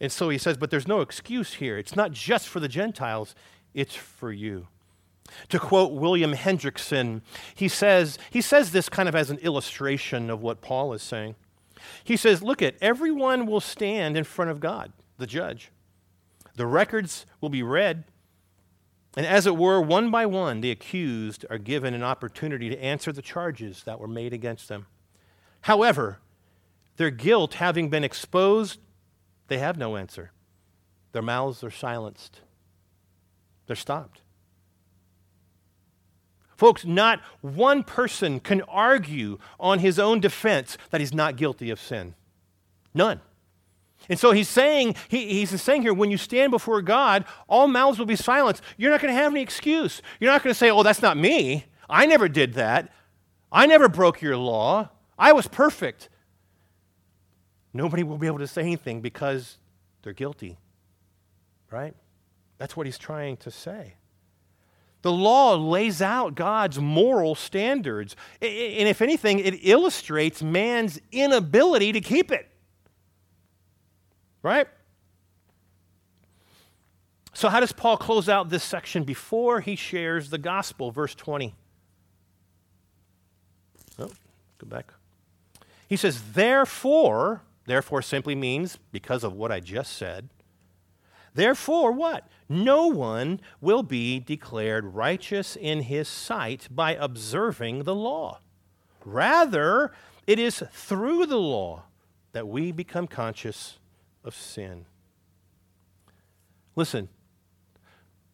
And 0.00 0.10
so 0.10 0.28
he 0.28 0.38
says, 0.38 0.56
but 0.56 0.70
there's 0.70 0.88
no 0.88 1.00
excuse 1.00 1.54
here. 1.54 1.78
It's 1.78 1.96
not 1.96 2.12
just 2.12 2.48
for 2.48 2.60
the 2.60 2.68
Gentiles, 2.68 3.34
it's 3.74 3.94
for 3.94 4.32
you. 4.32 4.68
To 5.48 5.58
quote 5.58 5.92
William 5.92 6.32
Hendriksen, 6.32 7.22
he 7.54 7.68
says, 7.68 8.18
he 8.30 8.40
says 8.40 8.72
this 8.72 8.88
kind 8.88 9.08
of 9.08 9.14
as 9.14 9.30
an 9.30 9.38
illustration 9.38 10.30
of 10.30 10.42
what 10.42 10.60
Paul 10.60 10.92
is 10.92 11.02
saying. 11.02 11.34
He 12.02 12.16
says, 12.16 12.42
Look 12.42 12.62
at 12.62 12.76
everyone 12.80 13.46
will 13.46 13.60
stand 13.60 14.16
in 14.16 14.24
front 14.24 14.50
of 14.50 14.60
God, 14.60 14.92
the 15.18 15.26
judge. 15.26 15.70
The 16.56 16.66
records 16.66 17.26
will 17.40 17.48
be 17.48 17.62
read, 17.62 18.04
and 19.16 19.26
as 19.26 19.46
it 19.46 19.56
were, 19.56 19.80
one 19.80 20.10
by 20.10 20.26
one, 20.26 20.60
the 20.60 20.70
accused 20.70 21.44
are 21.48 21.58
given 21.58 21.94
an 21.94 22.02
opportunity 22.02 22.68
to 22.68 22.82
answer 22.82 23.12
the 23.12 23.22
charges 23.22 23.84
that 23.84 24.00
were 24.00 24.08
made 24.08 24.32
against 24.32 24.68
them. 24.68 24.86
However, 25.62 26.18
their 26.96 27.10
guilt 27.10 27.54
having 27.54 27.88
been 27.88 28.04
exposed, 28.04 28.80
they 29.48 29.58
have 29.58 29.78
no 29.78 29.96
answer. 29.96 30.32
Their 31.12 31.22
mouths 31.22 31.62
are 31.62 31.70
silenced. 31.70 32.40
They're 33.66 33.76
stopped. 33.76 34.20
Folks, 36.56 36.84
not 36.84 37.20
one 37.40 37.82
person 37.82 38.38
can 38.40 38.62
argue 38.62 39.38
on 39.58 39.80
his 39.80 39.98
own 39.98 40.20
defense 40.20 40.78
that 40.90 41.00
he's 41.00 41.12
not 41.12 41.36
guilty 41.36 41.70
of 41.70 41.80
sin. 41.80 42.14
None. 42.94 43.20
And 44.08 44.18
so 44.18 44.32
he's 44.32 44.48
saying, 44.48 44.94
he, 45.08 45.26
he's 45.26 45.60
saying 45.60 45.82
here, 45.82 45.94
when 45.94 46.10
you 46.10 46.18
stand 46.18 46.50
before 46.50 46.82
God, 46.82 47.24
all 47.48 47.66
mouths 47.66 47.98
will 47.98 48.06
be 48.06 48.16
silenced. 48.16 48.62
You're 48.76 48.90
not 48.90 49.00
going 49.00 49.12
to 49.12 49.20
have 49.20 49.32
any 49.32 49.40
excuse. 49.40 50.02
You're 50.20 50.30
not 50.30 50.42
going 50.42 50.52
to 50.52 50.58
say, 50.58 50.70
oh, 50.70 50.82
that's 50.82 51.02
not 51.02 51.16
me. 51.16 51.64
I 51.88 52.06
never 52.06 52.28
did 52.28 52.54
that. 52.54 52.92
I 53.50 53.66
never 53.66 53.88
broke 53.88 54.20
your 54.20 54.36
law. 54.36 54.90
I 55.18 55.32
was 55.32 55.48
perfect. 55.48 56.08
Nobody 57.72 58.02
will 58.02 58.18
be 58.18 58.26
able 58.26 58.38
to 58.38 58.46
say 58.46 58.62
anything 58.62 59.00
because 59.00 59.58
they're 60.02 60.12
guilty. 60.12 60.58
Right? 61.70 61.94
That's 62.64 62.78
what 62.78 62.86
he's 62.86 62.96
trying 62.96 63.36
to 63.36 63.50
say. 63.50 63.96
The 65.02 65.12
law 65.12 65.54
lays 65.54 66.00
out 66.00 66.34
God's 66.34 66.78
moral 66.78 67.34
standards. 67.34 68.16
And 68.40 68.88
if 68.88 69.02
anything, 69.02 69.38
it 69.38 69.66
illustrates 69.68 70.42
man's 70.42 70.98
inability 71.12 71.92
to 71.92 72.00
keep 72.00 72.32
it. 72.32 72.50
Right? 74.42 74.66
So, 77.34 77.50
how 77.50 77.60
does 77.60 77.72
Paul 77.72 77.98
close 77.98 78.30
out 78.30 78.48
this 78.48 78.64
section 78.64 79.04
before 79.04 79.60
he 79.60 79.76
shares 79.76 80.30
the 80.30 80.38
gospel? 80.38 80.90
Verse 80.90 81.14
20. 81.14 81.54
Oh, 83.98 84.10
go 84.56 84.66
back. 84.66 84.94
He 85.86 85.98
says, 85.98 86.32
Therefore, 86.32 87.42
therefore 87.66 88.00
simply 88.00 88.34
means 88.34 88.78
because 88.90 89.22
of 89.22 89.34
what 89.34 89.52
I 89.52 89.60
just 89.60 89.92
said. 89.98 90.30
Therefore, 91.34 91.92
what? 91.92 92.28
No 92.48 92.86
one 92.86 93.40
will 93.60 93.82
be 93.82 94.20
declared 94.20 94.94
righteous 94.94 95.56
in 95.56 95.82
his 95.82 96.08
sight 96.08 96.68
by 96.70 96.92
observing 96.94 97.82
the 97.82 97.94
law. 97.94 98.40
Rather, 99.04 99.92
it 100.26 100.38
is 100.38 100.62
through 100.72 101.26
the 101.26 101.38
law 101.38 101.84
that 102.32 102.48
we 102.48 102.72
become 102.72 103.06
conscious 103.06 103.78
of 104.22 104.34
sin. 104.34 104.86
Listen, 106.76 107.08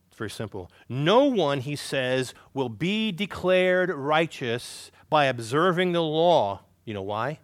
it's 0.08 0.16
very 0.16 0.30
simple. 0.30 0.70
No 0.88 1.24
one, 1.24 1.60
he 1.60 1.76
says, 1.76 2.34
will 2.54 2.68
be 2.68 3.12
declared 3.12 3.90
righteous 3.90 4.90
by 5.08 5.26
observing 5.26 5.92
the 5.92 6.02
law. 6.02 6.60
You 6.84 6.94
know 6.94 7.02
why? 7.02 7.38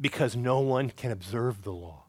Because 0.00 0.36
no 0.36 0.60
one 0.60 0.90
can 0.90 1.10
observe 1.10 1.62
the 1.62 1.72
law. 1.72 2.04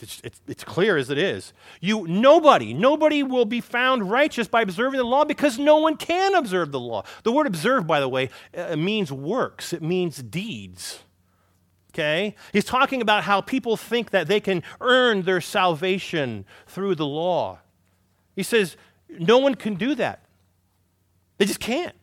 It's, 0.00 0.20
it's, 0.22 0.40
it's, 0.46 0.64
clear 0.64 0.98
as 0.98 1.08
it 1.08 1.16
is. 1.16 1.54
You, 1.80 2.06
nobody, 2.06 2.74
nobody 2.74 3.22
will 3.22 3.46
be 3.46 3.62
found 3.62 4.10
righteous 4.10 4.46
by 4.46 4.60
observing 4.60 4.98
the 4.98 5.04
law 5.04 5.24
because 5.24 5.58
no 5.58 5.78
one 5.78 5.96
can 5.96 6.34
observe 6.34 6.70
the 6.70 6.80
law. 6.80 7.04
The 7.22 7.32
word 7.32 7.46
observe, 7.46 7.86
by 7.86 8.00
the 8.00 8.08
way, 8.08 8.28
uh, 8.54 8.76
means 8.76 9.10
works, 9.10 9.72
it 9.72 9.82
means 9.82 10.18
deeds. 10.18 11.00
Okay? 11.94 12.34
He's 12.52 12.66
talking 12.66 13.00
about 13.00 13.24
how 13.24 13.40
people 13.40 13.78
think 13.78 14.10
that 14.10 14.26
they 14.26 14.38
can 14.38 14.62
earn 14.82 15.22
their 15.22 15.40
salvation 15.40 16.44
through 16.66 16.96
the 16.96 17.06
law. 17.06 17.60
He 18.34 18.42
says, 18.42 18.76
no 19.08 19.38
one 19.38 19.54
can 19.54 19.76
do 19.76 19.94
that. 19.94 20.26
They 21.38 21.46
just 21.46 21.60
can't. 21.60 21.94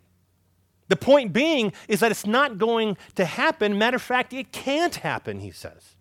The 0.87 0.95
point 0.95 1.31
being 1.31 1.73
is 1.87 1.99
that 1.99 2.09
it's 2.09 2.25
not 2.25 2.57
going 2.57 2.97
to 3.15 3.25
happen. 3.25 3.77
Matter 3.77 3.95
of 3.95 4.01
fact, 4.01 4.33
it 4.33 4.51
can't 4.51 4.95
happen, 4.95 5.39
he 5.39 5.51
says. 5.51 5.92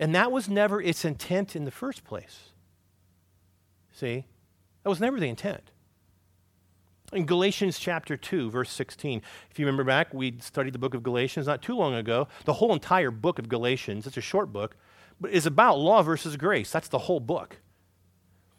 And 0.00 0.14
that 0.14 0.30
was 0.30 0.48
never 0.48 0.80
its 0.80 1.04
intent 1.04 1.56
in 1.56 1.64
the 1.64 1.70
first 1.70 2.04
place. 2.04 2.50
See? 3.92 4.26
That 4.82 4.90
was 4.90 5.00
never 5.00 5.18
the 5.18 5.28
intent. 5.28 5.70
In 7.12 7.24
Galatians 7.24 7.78
chapter 7.78 8.16
2, 8.16 8.50
verse 8.50 8.70
16, 8.70 9.22
if 9.50 9.58
you 9.58 9.64
remember 9.64 9.84
back, 9.84 10.12
we 10.12 10.38
studied 10.40 10.74
the 10.74 10.78
book 10.78 10.94
of 10.94 11.02
Galatians 11.02 11.46
not 11.46 11.62
too 11.62 11.74
long 11.74 11.94
ago. 11.94 12.28
The 12.44 12.52
whole 12.54 12.72
entire 12.72 13.10
book 13.10 13.38
of 13.38 13.48
Galatians, 13.48 14.06
it's 14.06 14.18
a 14.18 14.22
short 14.22 14.52
book, 14.52 14.76
but 15.18 15.30
is 15.30 15.46
about 15.46 15.78
law 15.78 16.02
versus 16.02 16.36
grace. 16.36 16.70
That's 16.70 16.88
the 16.88 16.98
whole 16.98 17.20
book. 17.20 17.60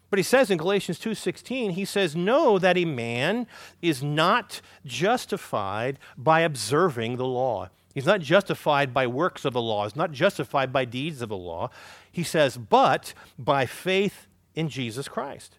But 0.09 0.17
he 0.17 0.23
says 0.23 0.49
in 0.49 0.57
Galatians 0.57 0.99
2:16, 0.99 1.71
he 1.71 1.85
says, 1.85 2.15
"Know 2.15 2.57
that 2.57 2.77
a 2.77 2.85
man 2.85 3.45
is 3.81 4.01
not 4.01 4.61
justified 4.83 5.99
by 6.17 6.41
observing 6.41 7.17
the 7.17 7.27
law. 7.27 7.69
He's 7.99 8.05
not 8.05 8.21
justified 8.21 8.93
by 8.93 9.07
works 9.07 9.43
of 9.43 9.51
the 9.51 9.61
law. 9.61 9.83
He's 9.83 9.93
not 9.93 10.13
justified 10.13 10.71
by 10.71 10.85
deeds 10.85 11.21
of 11.21 11.27
the 11.27 11.35
law. 11.35 11.69
He 12.09 12.23
says, 12.23 12.55
but 12.55 13.13
by 13.37 13.65
faith 13.65 14.27
in 14.55 14.69
Jesus 14.69 15.09
Christ. 15.09 15.57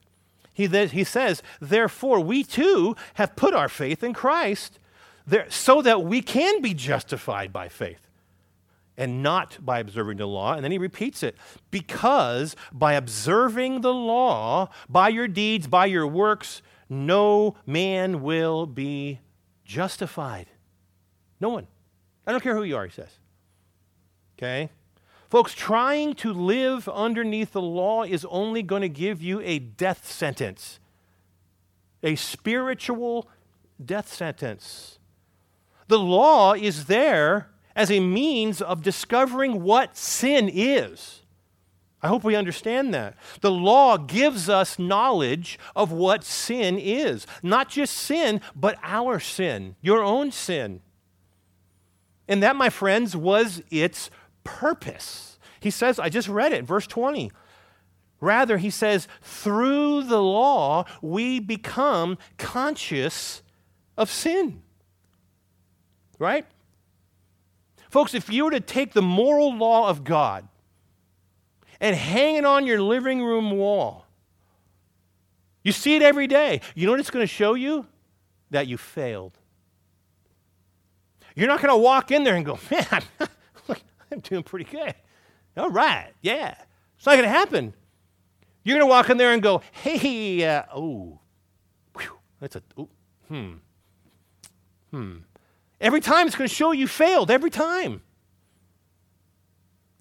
He, 0.51 0.67
th- 0.67 0.93
he 0.93 1.05
says, 1.05 1.43
therefore, 1.61 2.19
we 2.21 2.43
too 2.43 2.97
have 3.17 3.37
put 3.37 3.53
our 3.53 3.69
faith 3.69 4.03
in 4.03 4.15
Christ 4.15 4.79
there, 5.27 5.51
so 5.51 5.83
that 5.83 6.03
we 6.03 6.23
can 6.23 6.63
be 6.63 6.73
justified 6.73 7.53
by 7.53 7.69
faith 7.69 8.09
and 8.97 9.23
not 9.23 9.59
by 9.61 9.79
observing 9.79 10.17
the 10.17 10.27
law. 10.27 10.55
And 10.55 10.65
then 10.65 10.73
he 10.73 10.79
repeats 10.79 11.23
it 11.23 11.37
because 11.71 12.57
by 12.73 12.95
observing 12.95 13.83
the 13.83 13.93
law, 13.93 14.71
by 14.89 15.11
your 15.11 15.29
deeds, 15.29 15.67
by 15.67 15.85
your 15.85 16.07
works, 16.07 16.63
no 16.89 17.57
man 17.67 18.23
will 18.23 18.65
be 18.65 19.21
justified. 19.63 20.47
No 21.39 21.51
one. 21.51 21.67
I 22.27 22.33
don't 22.33 22.43
care 22.43 22.55
who 22.55 22.63
you 22.63 22.77
are, 22.77 22.87
he 22.87 22.93
says. 22.93 23.19
Okay? 24.39 24.71
Folks, 25.29 25.55
trying 25.55 26.15
to 26.17 26.33
live 26.33 26.89
underneath 26.89 27.53
the 27.53 27.63
law 27.63 28.03
is 28.03 28.25
only 28.31 28.63
going 28.63 28.83
to 28.83 28.89
give 28.89 29.23
you 29.23 29.41
a 29.43 29.59
death 29.61 30.11
sentence, 30.11 30.81
a 32.03 32.17
spiritual 32.17 33.29
death 33.85 34.13
sentence. 34.13 34.99
The 35.87 35.99
law 35.99 36.55
is 36.55 36.87
there 36.87 37.49
as 37.77 37.91
a 37.91 38.01
means 38.01 38.61
of 38.61 38.83
discovering 38.83 39.63
what 39.63 39.97
sin 39.97 40.51
is. 40.53 41.23
I 42.03 42.09
hope 42.09 42.25
we 42.25 42.35
understand 42.35 42.95
that. 42.95 43.15
The 43.41 43.51
law 43.51 43.99
gives 43.99 44.49
us 44.49 44.79
knowledge 44.79 45.59
of 45.77 45.93
what 45.93 46.25
sin 46.25 46.79
is. 46.79 47.27
Not 47.43 47.69
just 47.69 47.95
sin, 47.95 48.41
but 48.57 48.79
our 48.83 49.21
sin, 49.21 49.77
your 49.81 50.03
own 50.03 50.33
sin. 50.33 50.81
And 52.31 52.45
that, 52.45 52.55
my 52.55 52.71
friends, 52.71 53.17
was 53.17 53.61
its 53.71 54.09
purpose. 54.45 55.37
He 55.59 55.71
says, 55.71 55.99
I 55.99 56.09
just 56.09 56.29
read 56.29 56.53
it, 56.53 56.65
verse 56.65 56.87
20. 56.87 57.33
Rather, 58.21 58.59
he 58.59 58.71
says, 58.71 59.09
through 59.21 60.05
the 60.05 60.23
law, 60.23 60.85
we 61.03 61.41
become 61.41 62.19
conscious 62.39 63.43
of 63.99 64.11
sin. 64.11 64.63
Right? 66.21 66.47
Folks, 67.89 68.15
if 68.15 68.31
you 68.31 68.45
were 68.45 68.53
to 68.53 68.61
take 68.61 68.93
the 68.93 69.03
moral 69.03 69.53
law 69.53 69.89
of 69.89 70.05
God 70.05 70.47
and 71.81 71.97
hang 71.97 72.37
it 72.37 72.45
on 72.45 72.65
your 72.65 72.81
living 72.81 73.25
room 73.25 73.51
wall, 73.51 74.07
you 75.65 75.73
see 75.73 75.97
it 75.97 76.03
every 76.03 76.29
day. 76.29 76.61
You 76.77 76.87
know 76.87 76.93
what 76.93 77.01
it's 77.01 77.11
going 77.11 77.25
to 77.25 77.33
show 77.33 77.55
you? 77.55 77.87
That 78.51 78.69
you 78.69 78.77
failed. 78.77 79.40
You're 81.35 81.49
not 81.49 81.61
going 81.61 81.73
to 81.73 81.77
walk 81.77 82.11
in 82.11 82.25
there 82.25 82.35
and 82.35 82.45
go, 82.45 82.59
man, 82.71 83.03
I'm 84.13 84.21
doing 84.21 84.43
pretty 84.43 84.71
good. 84.71 84.95
All 85.57 85.71
right, 85.71 86.13
yeah. 86.21 86.55
It's 86.97 87.07
not 87.07 87.13
going 87.13 87.25
to 87.25 87.29
happen. 87.29 87.75
You're 88.65 88.77
going 88.77 88.87
to 88.87 88.91
walk 88.91 89.09
in 89.11 89.17
there 89.17 89.33
and 89.33 89.43
go, 89.43 89.63
hey, 89.73 90.45
uh, 90.45 90.65
oh, 90.75 91.21
whew, 91.97 92.19
that's 92.41 92.57
a, 92.57 92.63
oh, 92.77 92.89
hmm, 93.29 93.53
hmm. 94.91 95.17
Every 95.81 96.01
time 96.01 96.27
it's 96.27 96.37
going 96.37 96.49
to 96.49 96.55
show 96.55 96.73
you 96.73 96.87
failed, 96.87 97.31
every 97.31 97.51
time. 97.51 98.03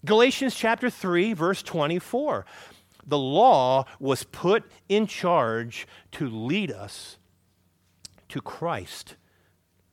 Galatians 0.04 0.54
chapter 0.54 0.90
3, 0.90 1.32
verse 1.32 1.62
24. 1.62 2.44
The 3.06 3.18
law 3.18 3.86
was 3.98 4.24
put 4.24 4.70
in 4.88 5.06
charge 5.06 5.86
to 6.12 6.28
lead 6.28 6.70
us 6.70 7.16
to 8.28 8.40
Christ 8.40 9.16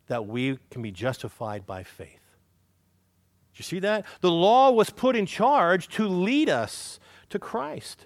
that 0.07 0.27
we 0.27 0.59
can 0.71 0.81
be 0.81 0.91
justified 0.91 1.65
by 1.65 1.83
faith 1.83 2.27
you 3.57 3.63
see 3.63 3.79
that? 3.79 4.05
The 4.21 4.31
law 4.31 4.71
was 4.71 4.89
put 4.89 5.15
in 5.15 5.25
charge 5.25 5.87
to 5.89 6.07
lead 6.07 6.49
us 6.49 6.99
to 7.29 7.39
Christ. 7.39 8.05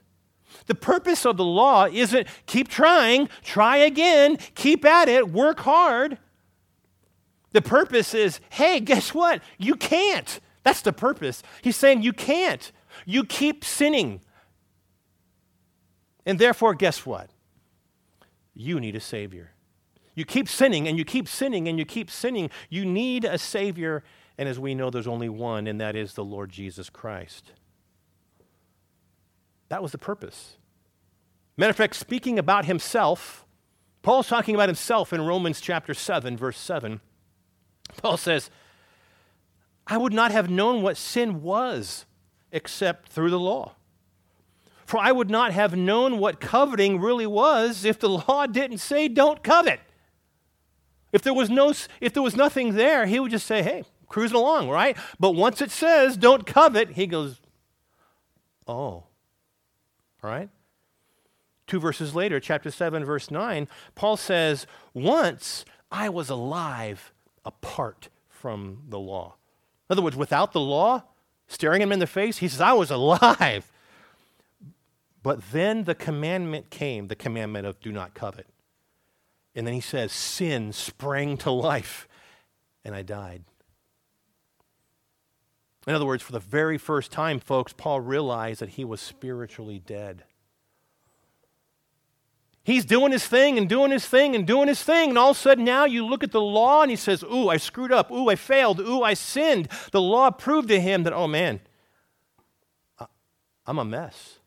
The 0.65 0.75
purpose 0.75 1.25
of 1.25 1.37
the 1.37 1.45
law 1.45 1.85
isn't 1.85 2.27
keep 2.45 2.67
trying, 2.67 3.29
try 3.43 3.77
again, 3.77 4.37
keep 4.55 4.83
at 4.83 5.07
it, 5.07 5.31
work 5.31 5.61
hard. 5.61 6.17
The 7.51 7.61
purpose 7.61 8.13
is 8.13 8.39
hey, 8.49 8.79
guess 8.79 9.13
what? 9.13 9.41
You 9.57 9.75
can't. 9.75 10.39
That's 10.63 10.81
the 10.81 10.93
purpose. 10.93 11.43
He's 11.61 11.75
saying 11.75 12.03
you 12.03 12.13
can't. 12.13 12.71
You 13.05 13.23
keep 13.23 13.63
sinning. 13.63 14.21
And 16.25 16.37
therefore, 16.37 16.75
guess 16.75 17.05
what? 17.05 17.29
You 18.53 18.79
need 18.79 18.95
a 18.95 18.99
Savior. 18.99 19.51
You 20.15 20.25
keep 20.25 20.47
sinning 20.47 20.87
and 20.87 20.97
you 20.97 21.05
keep 21.05 21.27
sinning 21.27 21.67
and 21.67 21.79
you 21.79 21.85
keep 21.85 22.11
sinning. 22.11 22.49
You 22.69 22.85
need 22.85 23.25
a 23.25 23.37
Savior 23.37 24.03
and 24.41 24.49
as 24.49 24.59
we 24.59 24.73
know, 24.73 24.89
there's 24.89 25.05
only 25.05 25.29
one, 25.29 25.67
and 25.67 25.79
that 25.81 25.95
is 25.95 26.15
the 26.15 26.23
Lord 26.23 26.49
Jesus 26.49 26.89
Christ. 26.89 27.51
That 29.69 29.83
was 29.83 29.91
the 29.91 29.99
purpose. 29.99 30.57
Matter 31.57 31.69
of 31.69 31.75
fact, 31.75 31.95
speaking 31.95 32.39
about 32.39 32.65
himself, 32.65 33.45
Paul's 34.01 34.27
talking 34.27 34.55
about 34.55 34.67
himself 34.67 35.13
in 35.13 35.21
Romans 35.21 35.61
chapter 35.61 35.93
7, 35.93 36.37
verse 36.37 36.57
7. 36.57 37.01
Paul 37.97 38.17
says, 38.17 38.49
I 39.85 39.97
would 39.97 40.11
not 40.11 40.31
have 40.31 40.49
known 40.49 40.81
what 40.81 40.97
sin 40.97 41.43
was 41.43 42.07
except 42.51 43.09
through 43.09 43.29
the 43.29 43.39
law. 43.39 43.75
For 44.87 44.97
I 44.97 45.11
would 45.11 45.29
not 45.29 45.53
have 45.53 45.75
known 45.75 46.17
what 46.17 46.39
coveting 46.39 46.99
really 46.99 47.27
was 47.27 47.85
if 47.85 47.99
the 47.99 48.09
law 48.09 48.47
didn't 48.47 48.79
say, 48.79 49.07
don't 49.07 49.43
covet. 49.43 49.81
If 51.11 51.21
there 51.21 51.33
was, 51.33 51.49
no, 51.49 51.73
if 51.99 52.13
there 52.13 52.23
was 52.23 52.35
nothing 52.35 52.75
there, 52.75 53.05
he 53.05 53.19
would 53.19 53.31
just 53.31 53.45
say, 53.45 53.61
hey, 53.61 53.83
cruising 54.07 54.37
along, 54.37 54.69
right? 54.69 54.97
But 55.19 55.31
once 55.31 55.61
it 55.61 55.71
says, 55.71 56.17
don't 56.17 56.45
covet, 56.45 56.91
he 56.91 57.07
goes, 57.07 57.39
oh. 58.67 59.03
Right? 60.21 60.49
Two 61.67 61.79
verses 61.79 62.13
later, 62.13 62.39
chapter 62.39 62.69
7, 62.69 63.05
verse 63.05 63.31
9, 63.31 63.67
Paul 63.95 64.17
says, 64.17 64.67
Once 64.93 65.63
I 65.91 66.09
was 66.09 66.29
alive 66.29 67.13
apart 67.45 68.09
from 68.29 68.83
the 68.89 68.99
law. 68.99 69.35
In 69.89 69.93
other 69.93 70.01
words, 70.01 70.15
without 70.15 70.51
the 70.51 70.59
law, 70.59 71.03
staring 71.47 71.81
him 71.81 71.91
in 71.91 71.99
the 71.99 72.07
face, 72.07 72.37
he 72.37 72.47
says, 72.47 72.61
I 72.61 72.73
was 72.73 72.91
alive. 72.91 73.71
But 75.23 75.51
then 75.51 75.85
the 75.85 75.95
commandment 75.95 76.69
came, 76.69 77.07
the 77.07 77.15
commandment 77.15 77.65
of 77.65 77.79
do 77.79 77.91
not 77.91 78.13
covet. 78.13 78.47
And 79.55 79.67
then 79.67 79.73
he 79.73 79.81
says, 79.81 80.11
Sin 80.11 80.71
sprang 80.71 81.37
to 81.37 81.51
life, 81.51 82.07
and 82.85 82.95
I 82.95 83.01
died. 83.01 83.43
In 85.87 85.95
other 85.95 86.05
words, 86.05 86.21
for 86.21 86.31
the 86.31 86.39
very 86.39 86.77
first 86.77 87.11
time, 87.11 87.39
folks, 87.39 87.73
Paul 87.73 88.01
realized 88.01 88.61
that 88.61 88.69
he 88.69 88.85
was 88.85 89.01
spiritually 89.01 89.79
dead. 89.79 90.23
He's 92.63 92.85
doing 92.85 93.11
his 93.11 93.25
thing 93.25 93.57
and 93.57 93.67
doing 93.67 93.89
his 93.89 94.05
thing 94.05 94.35
and 94.35 94.45
doing 94.45 94.67
his 94.67 94.83
thing. 94.83 95.09
And 95.09 95.17
all 95.17 95.31
of 95.31 95.37
a 95.37 95.39
sudden 95.39 95.65
now 95.65 95.85
you 95.85 96.05
look 96.05 96.23
at 96.23 96.31
the 96.31 96.41
law 96.41 96.83
and 96.83 96.91
he 96.91 96.95
says, 96.95 97.23
Ooh, 97.23 97.49
I 97.49 97.57
screwed 97.57 97.91
up. 97.91 98.11
Ooh, 98.11 98.29
I 98.29 98.35
failed. 98.35 98.79
Ooh, 98.79 99.01
I 99.01 99.15
sinned. 99.15 99.67
The 99.91 100.01
law 100.01 100.29
proved 100.29 100.67
to 100.67 100.79
him 100.79 101.01
that, 101.03 101.13
oh 101.13 101.27
man, 101.27 101.59
I'm 103.65 103.79
a 103.79 103.85
mess. 103.85 104.37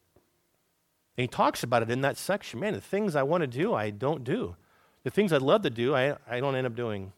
And 1.17 1.23
he 1.23 1.29
talks 1.29 1.65
about 1.65 1.83
it 1.83 1.91
in 1.91 2.03
that 2.03 2.17
section. 2.17 2.61
Man, 2.61 2.75
the 2.75 2.81
things 2.81 3.17
I 3.17 3.25
want 3.25 3.43
to 3.43 3.47
do, 3.49 3.75
I 3.75 3.91
don't 3.91 4.23
do. 4.23 4.55
The 5.05 5.11
things 5.11 5.33
I'd 5.33 5.43
love 5.43 5.63
to 5.63 5.71
do, 5.71 5.95
I, 5.95 6.17
I 6.29 6.41
don't 6.41 6.57
end 6.57 6.67
up 6.67 6.75
doing. 6.75 7.13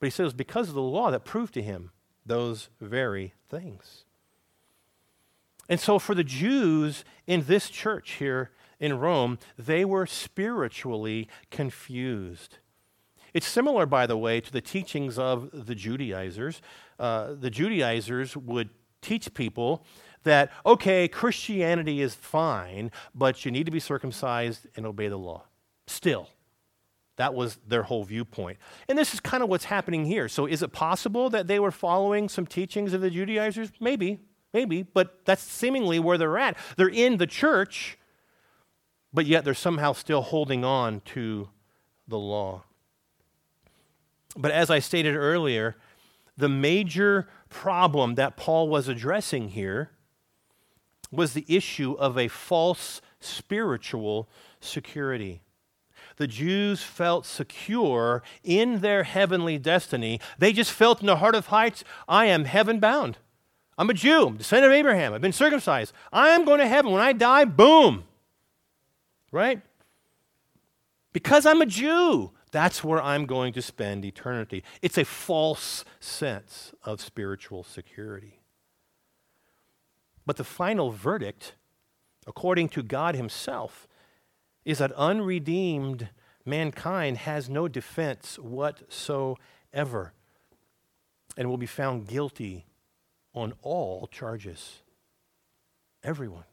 But 0.00 0.06
he 0.06 0.10
says, 0.10 0.32
because 0.32 0.68
of 0.68 0.74
the 0.74 0.82
law 0.82 1.10
that 1.10 1.24
proved 1.24 1.54
to 1.54 1.62
him 1.62 1.90
those 2.26 2.68
very 2.80 3.34
things. 3.48 4.04
And 5.68 5.78
so, 5.78 5.98
for 5.98 6.14
the 6.14 6.24
Jews 6.24 7.04
in 7.26 7.44
this 7.44 7.70
church 7.70 8.12
here 8.12 8.50
in 8.80 8.98
Rome, 8.98 9.38
they 9.56 9.84
were 9.84 10.06
spiritually 10.06 11.28
confused. 11.50 12.58
It's 13.32 13.46
similar, 13.46 13.86
by 13.86 14.06
the 14.06 14.16
way, 14.16 14.40
to 14.40 14.52
the 14.52 14.60
teachings 14.60 15.18
of 15.18 15.66
the 15.66 15.74
Judaizers. 15.74 16.60
Uh, 16.98 17.34
the 17.38 17.48
Judaizers 17.48 18.36
would 18.36 18.70
teach 19.00 19.32
people 19.34 19.84
that, 20.24 20.52
okay, 20.66 21.08
Christianity 21.08 22.00
is 22.00 22.14
fine, 22.14 22.90
but 23.14 23.44
you 23.44 23.50
need 23.50 23.66
to 23.66 23.72
be 23.72 23.80
circumcised 23.80 24.66
and 24.76 24.84
obey 24.84 25.08
the 25.08 25.16
law. 25.16 25.44
Still. 25.86 26.28
That 27.22 27.34
was 27.34 27.60
their 27.68 27.84
whole 27.84 28.02
viewpoint. 28.02 28.58
And 28.88 28.98
this 28.98 29.14
is 29.14 29.20
kind 29.20 29.44
of 29.44 29.48
what's 29.48 29.66
happening 29.66 30.04
here. 30.04 30.28
So, 30.28 30.44
is 30.44 30.60
it 30.60 30.72
possible 30.72 31.30
that 31.30 31.46
they 31.46 31.60
were 31.60 31.70
following 31.70 32.28
some 32.28 32.46
teachings 32.46 32.92
of 32.94 33.00
the 33.00 33.10
Judaizers? 33.10 33.70
Maybe, 33.78 34.18
maybe, 34.52 34.82
but 34.82 35.24
that's 35.24 35.40
seemingly 35.40 36.00
where 36.00 36.18
they're 36.18 36.36
at. 36.36 36.56
They're 36.76 36.88
in 36.88 37.18
the 37.18 37.28
church, 37.28 37.96
but 39.12 39.24
yet 39.24 39.44
they're 39.44 39.54
somehow 39.54 39.92
still 39.92 40.22
holding 40.22 40.64
on 40.64 41.00
to 41.14 41.48
the 42.08 42.18
law. 42.18 42.64
But 44.36 44.50
as 44.50 44.68
I 44.68 44.80
stated 44.80 45.14
earlier, 45.14 45.76
the 46.36 46.48
major 46.48 47.28
problem 47.48 48.16
that 48.16 48.36
Paul 48.36 48.68
was 48.68 48.88
addressing 48.88 49.50
here 49.50 49.92
was 51.12 51.34
the 51.34 51.46
issue 51.46 51.92
of 51.92 52.18
a 52.18 52.26
false 52.26 53.00
spiritual 53.20 54.28
security. 54.58 55.42
The 56.16 56.26
Jews 56.26 56.82
felt 56.82 57.26
secure 57.26 58.22
in 58.44 58.80
their 58.80 59.02
heavenly 59.04 59.58
destiny. 59.58 60.20
They 60.38 60.52
just 60.52 60.72
felt 60.72 61.00
in 61.00 61.06
the 61.06 61.16
heart 61.16 61.34
of 61.34 61.46
heights, 61.46 61.84
I 62.08 62.26
am 62.26 62.44
heaven 62.44 62.80
bound. 62.80 63.18
I'm 63.78 63.90
a 63.90 63.94
Jew, 63.94 64.34
descendant 64.36 64.72
of 64.72 64.76
Abraham. 64.76 65.14
I've 65.14 65.20
been 65.20 65.32
circumcised. 65.32 65.92
I 66.12 66.30
am 66.30 66.44
going 66.44 66.60
to 66.60 66.68
heaven. 66.68 66.92
When 66.92 67.00
I 67.00 67.12
die, 67.12 67.44
boom. 67.44 68.04
Right? 69.30 69.62
Because 71.12 71.46
I'm 71.46 71.62
a 71.62 71.66
Jew, 71.66 72.32
that's 72.50 72.84
where 72.84 73.02
I'm 73.02 73.26
going 73.26 73.52
to 73.54 73.62
spend 73.62 74.04
eternity. 74.04 74.62
It's 74.82 74.98
a 74.98 75.04
false 75.04 75.84
sense 76.00 76.72
of 76.84 77.00
spiritual 77.00 77.64
security. 77.64 78.40
But 80.24 80.36
the 80.36 80.44
final 80.44 80.90
verdict, 80.90 81.54
according 82.26 82.68
to 82.70 82.82
God 82.82 83.14
Himself, 83.14 83.88
is 84.64 84.78
that 84.78 84.92
unredeemed 84.92 86.08
mankind 86.44 87.18
has 87.18 87.48
no 87.48 87.68
defense 87.68 88.38
whatsoever 88.38 90.12
and 91.36 91.48
will 91.48 91.56
be 91.56 91.66
found 91.66 92.06
guilty 92.06 92.66
on 93.34 93.54
all 93.62 94.06
charges. 94.08 94.82
Everyone. 96.04 96.44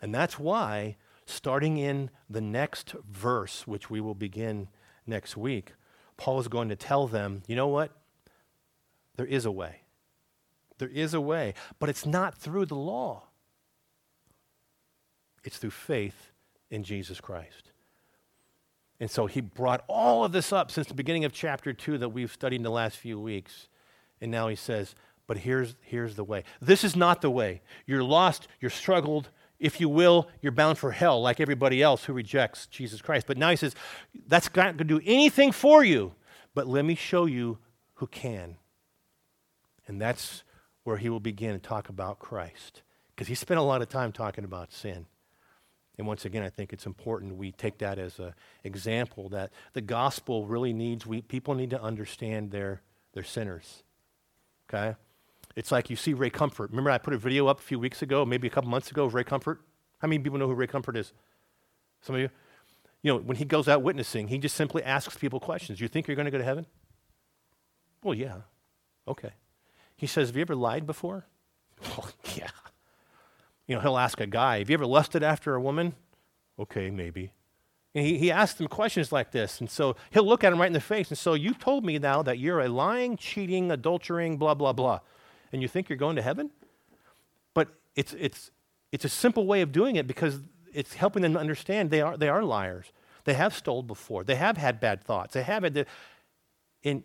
And 0.00 0.14
that's 0.14 0.38
why, 0.38 0.96
starting 1.24 1.76
in 1.76 2.10
the 2.28 2.40
next 2.40 2.94
verse, 3.08 3.66
which 3.66 3.90
we 3.90 4.00
will 4.00 4.14
begin 4.14 4.68
next 5.06 5.36
week, 5.36 5.72
Paul 6.16 6.40
is 6.40 6.48
going 6.48 6.68
to 6.68 6.76
tell 6.76 7.06
them, 7.06 7.42
you 7.46 7.56
know 7.56 7.68
what? 7.68 7.92
There 9.16 9.26
is 9.26 9.44
a 9.44 9.50
way. 9.50 9.80
There 10.78 10.88
is 10.88 11.14
a 11.14 11.20
way, 11.20 11.54
but 11.78 11.88
it's 11.88 12.04
not 12.04 12.36
through 12.36 12.66
the 12.66 12.74
law. 12.74 13.24
It's 15.42 15.58
through 15.58 15.70
faith 15.70 16.32
in 16.70 16.82
Jesus 16.82 17.20
Christ. 17.20 17.72
And 18.98 19.10
so 19.10 19.26
he 19.26 19.40
brought 19.40 19.84
all 19.88 20.24
of 20.24 20.32
this 20.32 20.52
up 20.52 20.70
since 20.70 20.86
the 20.86 20.94
beginning 20.94 21.24
of 21.24 21.32
chapter 21.32 21.72
2 21.72 21.98
that 21.98 22.08
we've 22.10 22.32
studied 22.32 22.56
in 22.56 22.62
the 22.62 22.70
last 22.70 22.96
few 22.96 23.20
weeks. 23.20 23.68
And 24.20 24.30
now 24.30 24.48
he 24.48 24.56
says, 24.56 24.94
but 25.26 25.38
here's, 25.38 25.74
here's 25.82 26.16
the 26.16 26.24
way. 26.24 26.44
This 26.60 26.84
is 26.84 26.96
not 26.96 27.20
the 27.20 27.30
way. 27.30 27.62
You're 27.84 28.04
lost, 28.04 28.48
you're 28.60 28.70
struggled. 28.70 29.28
If 29.58 29.80
you 29.80 29.88
will, 29.88 30.28
you're 30.40 30.52
bound 30.52 30.78
for 30.78 30.92
hell 30.92 31.20
like 31.20 31.40
everybody 31.40 31.82
else 31.82 32.04
who 32.04 32.12
rejects 32.12 32.66
Jesus 32.66 33.02
Christ. 33.02 33.26
But 33.26 33.38
now 33.38 33.50
he 33.50 33.56
says, 33.56 33.74
that's 34.26 34.48
not 34.54 34.76
going 34.76 34.78
to 34.78 34.84
do 34.84 35.00
anything 35.04 35.52
for 35.52 35.82
you. 35.84 36.14
But 36.54 36.66
let 36.66 36.84
me 36.84 36.94
show 36.94 37.26
you 37.26 37.58
who 37.94 38.06
can. 38.06 38.56
And 39.86 40.00
that's 40.00 40.42
where 40.84 40.96
he 40.96 41.08
will 41.08 41.20
begin 41.20 41.52
to 41.52 41.58
talk 41.58 41.88
about 41.88 42.18
Christ. 42.18 42.82
Because 43.14 43.28
he 43.28 43.34
spent 43.34 43.58
a 43.58 43.62
lot 43.62 43.82
of 43.82 43.88
time 43.88 44.12
talking 44.12 44.44
about 44.44 44.72
sin. 44.72 45.06
And 45.98 46.06
once 46.06 46.24
again, 46.24 46.42
I 46.42 46.50
think 46.50 46.72
it's 46.72 46.86
important 46.86 47.36
we 47.36 47.52
take 47.52 47.78
that 47.78 47.98
as 47.98 48.18
an 48.18 48.34
example 48.64 49.28
that 49.30 49.50
the 49.72 49.80
gospel 49.80 50.46
really 50.46 50.72
needs, 50.72 51.06
we, 51.06 51.22
people 51.22 51.54
need 51.54 51.70
to 51.70 51.82
understand 51.82 52.50
they're, 52.50 52.82
they're 53.14 53.24
sinners. 53.24 53.82
Okay? 54.68 54.96
It's 55.54 55.72
like 55.72 55.88
you 55.88 55.96
see 55.96 56.12
Ray 56.12 56.28
Comfort. 56.28 56.70
Remember, 56.70 56.90
I 56.90 56.98
put 56.98 57.14
a 57.14 57.18
video 57.18 57.46
up 57.46 57.60
a 57.60 57.62
few 57.62 57.78
weeks 57.78 58.02
ago, 58.02 58.26
maybe 58.26 58.46
a 58.46 58.50
couple 58.50 58.68
months 58.68 58.90
ago, 58.90 59.06
of 59.06 59.14
Ray 59.14 59.24
Comfort? 59.24 59.60
How 59.98 60.08
many 60.08 60.22
people 60.22 60.38
know 60.38 60.46
who 60.46 60.54
Ray 60.54 60.66
Comfort 60.66 60.98
is? 60.98 61.14
Some 62.02 62.14
of 62.14 62.20
you? 62.20 62.28
You 63.02 63.12
know, 63.12 63.18
when 63.20 63.38
he 63.38 63.46
goes 63.46 63.66
out 63.66 63.82
witnessing, 63.82 64.28
he 64.28 64.38
just 64.38 64.54
simply 64.54 64.82
asks 64.82 65.16
people 65.16 65.40
questions. 65.40 65.80
You 65.80 65.88
think 65.88 66.08
you're 66.08 66.16
going 66.16 66.26
to 66.26 66.30
go 66.30 66.38
to 66.38 66.44
heaven? 66.44 66.66
Well, 68.02 68.14
yeah. 68.14 68.36
Okay. 69.08 69.30
He 69.96 70.06
says, 70.06 70.28
Have 70.28 70.36
you 70.36 70.42
ever 70.42 70.54
lied 70.54 70.86
before? 70.86 71.24
You 73.66 73.74
know, 73.74 73.80
he'll 73.80 73.98
ask 73.98 74.20
a 74.20 74.26
guy, 74.26 74.58
Have 74.58 74.70
you 74.70 74.74
ever 74.74 74.86
lusted 74.86 75.22
after 75.22 75.54
a 75.54 75.60
woman? 75.60 75.94
Okay, 76.58 76.90
maybe. 76.90 77.32
And 77.94 78.04
he, 78.04 78.18
he 78.18 78.30
asks 78.30 78.58
them 78.58 78.68
questions 78.68 79.10
like 79.10 79.32
this. 79.32 79.60
And 79.60 79.70
so 79.70 79.96
he'll 80.10 80.26
look 80.26 80.44
at 80.44 80.52
him 80.52 80.60
right 80.60 80.66
in 80.66 80.72
the 80.72 80.80
face. 80.80 81.08
And 81.08 81.18
so 81.18 81.34
you 81.34 81.54
told 81.54 81.84
me 81.84 81.98
now 81.98 82.22
that 82.22 82.38
you're 82.38 82.60
a 82.60 82.68
lying, 82.68 83.16
cheating, 83.16 83.68
adultering, 83.68 84.38
blah, 84.38 84.54
blah, 84.54 84.72
blah. 84.72 85.00
And 85.52 85.62
you 85.62 85.68
think 85.68 85.88
you're 85.88 85.96
going 85.96 86.16
to 86.16 86.22
heaven? 86.22 86.50
But 87.54 87.68
it's, 87.94 88.12
it's, 88.14 88.50
it's 88.92 89.06
a 89.06 89.08
simple 89.08 89.46
way 89.46 89.62
of 89.62 89.72
doing 89.72 89.96
it 89.96 90.06
because 90.06 90.40
it's 90.74 90.94
helping 90.94 91.22
them 91.22 91.36
understand 91.36 91.90
they 91.90 92.02
are, 92.02 92.18
they 92.18 92.28
are 92.28 92.42
liars. 92.42 92.92
They 93.24 93.34
have 93.34 93.54
stole 93.54 93.82
before. 93.82 94.24
They 94.24 94.36
have 94.36 94.58
had 94.58 94.78
bad 94.78 95.02
thoughts. 95.02 95.32
They 95.32 95.42
have 95.42 95.62
had 95.62 95.72
the, 95.72 95.86
and 96.84 97.02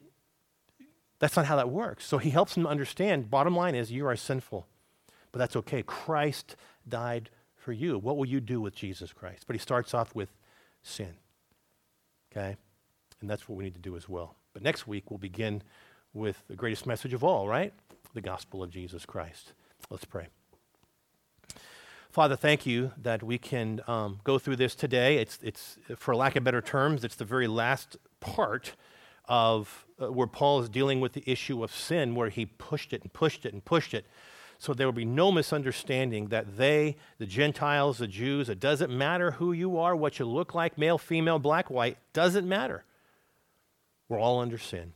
that's 1.20 1.38
not 1.38 1.46
how 1.46 1.56
that 1.56 1.70
works. 1.70 2.06
So 2.06 2.18
he 2.18 2.32
helps 2.32 2.54
them 2.54 2.68
understand. 2.68 3.32
Bottom 3.32 3.56
line 3.56 3.76
is 3.76 3.92
you 3.92 4.06
are 4.08 4.16
sinful 4.18 4.68
but 5.32 5.40
that's 5.40 5.56
okay. 5.56 5.84
Christ 5.84 6.56
died 6.88 7.30
for 7.56 7.72
you. 7.72 7.98
What 7.98 8.18
will 8.18 8.26
you 8.26 8.40
do 8.40 8.60
with 8.60 8.76
Jesus 8.76 9.14
Christ? 9.14 9.44
But 9.48 9.56
he 9.56 9.60
starts 9.60 9.94
off 9.94 10.14
with 10.16 10.30
sin. 10.82 11.14
Okay? 12.32 12.58
And 13.22 13.30
that's 13.30 13.48
what 13.48 13.58
we 13.58 13.64
need 13.64 13.76
to 13.76 13.82
do 13.82 13.96
as 13.96 14.10
well. 14.10 14.36
But 14.54 14.64
next 14.64 14.88
week, 14.88 15.10
we'll 15.10 15.20
begin 15.20 15.62
with 16.14 16.44
the 16.48 16.56
greatest 16.56 16.86
message 16.86 17.14
of 17.14 17.24
all, 17.24 17.48
right? 17.48 17.74
The 18.14 18.22
gospel 18.22 18.64
of 18.64 18.72
Jesus 18.72 19.06
Christ. 19.06 19.54
Let's 19.90 20.06
pray. 20.06 20.28
Father, 22.12 22.36
thank 22.36 22.66
you 22.66 22.92
that 23.02 23.24
we 23.24 23.38
can 23.38 23.80
um, 23.88 24.20
go 24.26 24.38
through 24.38 24.58
this 24.58 24.76
today. 24.76 25.18
It's, 25.18 25.40
it's, 25.42 25.78
for 25.96 26.14
lack 26.14 26.36
of 26.36 26.44
better 26.44 26.62
terms, 26.62 27.06
it's 27.06 27.16
the 27.16 27.24
very 27.24 27.48
last 27.48 27.96
part 28.20 28.74
of 29.30 29.86
uh, 30.02 30.12
where 30.12 30.28
Paul 30.28 30.60
is 30.60 30.68
dealing 30.68 31.00
with 31.00 31.14
the 31.14 31.24
issue 31.26 31.64
of 31.64 31.74
sin, 31.74 32.16
where 32.16 32.28
he 32.28 32.46
pushed 32.46 32.92
it 32.92 33.02
and 33.04 33.14
pushed 33.14 33.46
it 33.46 33.54
and 33.54 33.64
pushed 33.64 33.94
it 33.94 34.06
so 34.62 34.76
there 34.76 34.86
will 34.86 34.94
be 34.94 35.06
no 35.06 35.32
misunderstanding 35.32 36.28
that 36.28 36.56
they, 36.56 36.96
the 37.18 37.26
Gentiles, 37.26 37.98
the 37.98 38.06
Jews, 38.06 38.48
it 38.48 38.60
doesn't 38.60 38.96
matter 38.96 39.32
who 39.32 39.54
you 39.54 39.80
are, 39.80 39.96
what 39.96 40.20
you 40.20 40.26
look 40.26 40.54
like, 40.54 40.78
male, 40.78 41.00
female, 41.00 41.40
black, 41.40 41.72
white, 41.72 41.98
doesn't 42.14 42.48
matter. 42.48 42.84
We're 44.08 44.20
all 44.20 44.40
under 44.40 44.60
sin. 44.60 44.94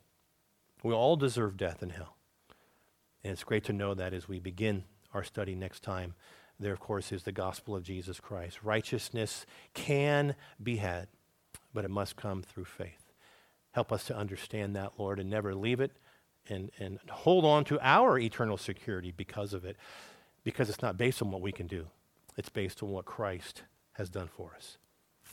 We 0.84 0.94
all 0.94 1.16
deserve 1.16 1.58
death 1.58 1.82
and 1.82 1.92
hell. 1.92 2.16
And 3.24 3.34
it's 3.34 3.44
great 3.44 3.64
to 3.64 3.74
know 3.74 3.96
that 3.96 4.14
as 4.14 4.28
we 4.28 4.38
begin 4.38 4.84
our 5.16 5.24
study 5.24 5.56
next 5.56 5.82
time. 5.82 6.14
There, 6.60 6.74
of 6.74 6.80
course, 6.80 7.12
is 7.12 7.24
the 7.24 7.32
gospel 7.32 7.76
of 7.76 7.82
Jesus 7.82 8.20
Christ. 8.20 8.60
Righteousness 8.62 9.48
can 9.74 10.36
be 10.62 10.76
had, 10.76 11.08
but 11.74 11.86
it 11.86 11.90
must 11.90 12.18
come 12.18 12.44
through 12.44 12.66
faith. 12.66 13.12
Help 13.72 13.92
us 13.92 14.04
to 14.06 14.16
understand 14.16 14.76
that, 14.76 15.00
Lord, 15.00 15.20
and 15.20 15.28
never 15.28 15.56
leave 15.56 15.80
it 15.80 15.92
and, 16.50 16.72
and 16.80 17.00
hold 17.10 17.46
on 17.46 17.64
to 17.66 17.80
our 17.82 18.20
eternal 18.20 18.58
security 18.58 19.12
because 19.16 19.54
of 19.54 19.66
it, 19.66 19.78
because 20.44 20.70
it's 20.70 20.82
not 20.82 20.98
based 20.98 21.22
on 21.22 21.32
what 21.32 21.42
we 21.42 21.52
can 21.52 21.68
do. 21.68 21.88
It's 22.38 22.50
based 22.50 22.84
on 22.84 22.90
what 22.90 23.06
Christ 23.06 23.64
has 23.94 24.10
done 24.10 24.28
for 24.28 24.54
us. 24.56 24.78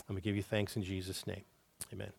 Let 0.09 0.17
me 0.17 0.21
give 0.21 0.37
you 0.37 0.43
thanks 0.43 0.77
in 0.77 0.83
Jesus' 0.83 1.27
name. 1.27 1.43
Amen. 1.93 2.13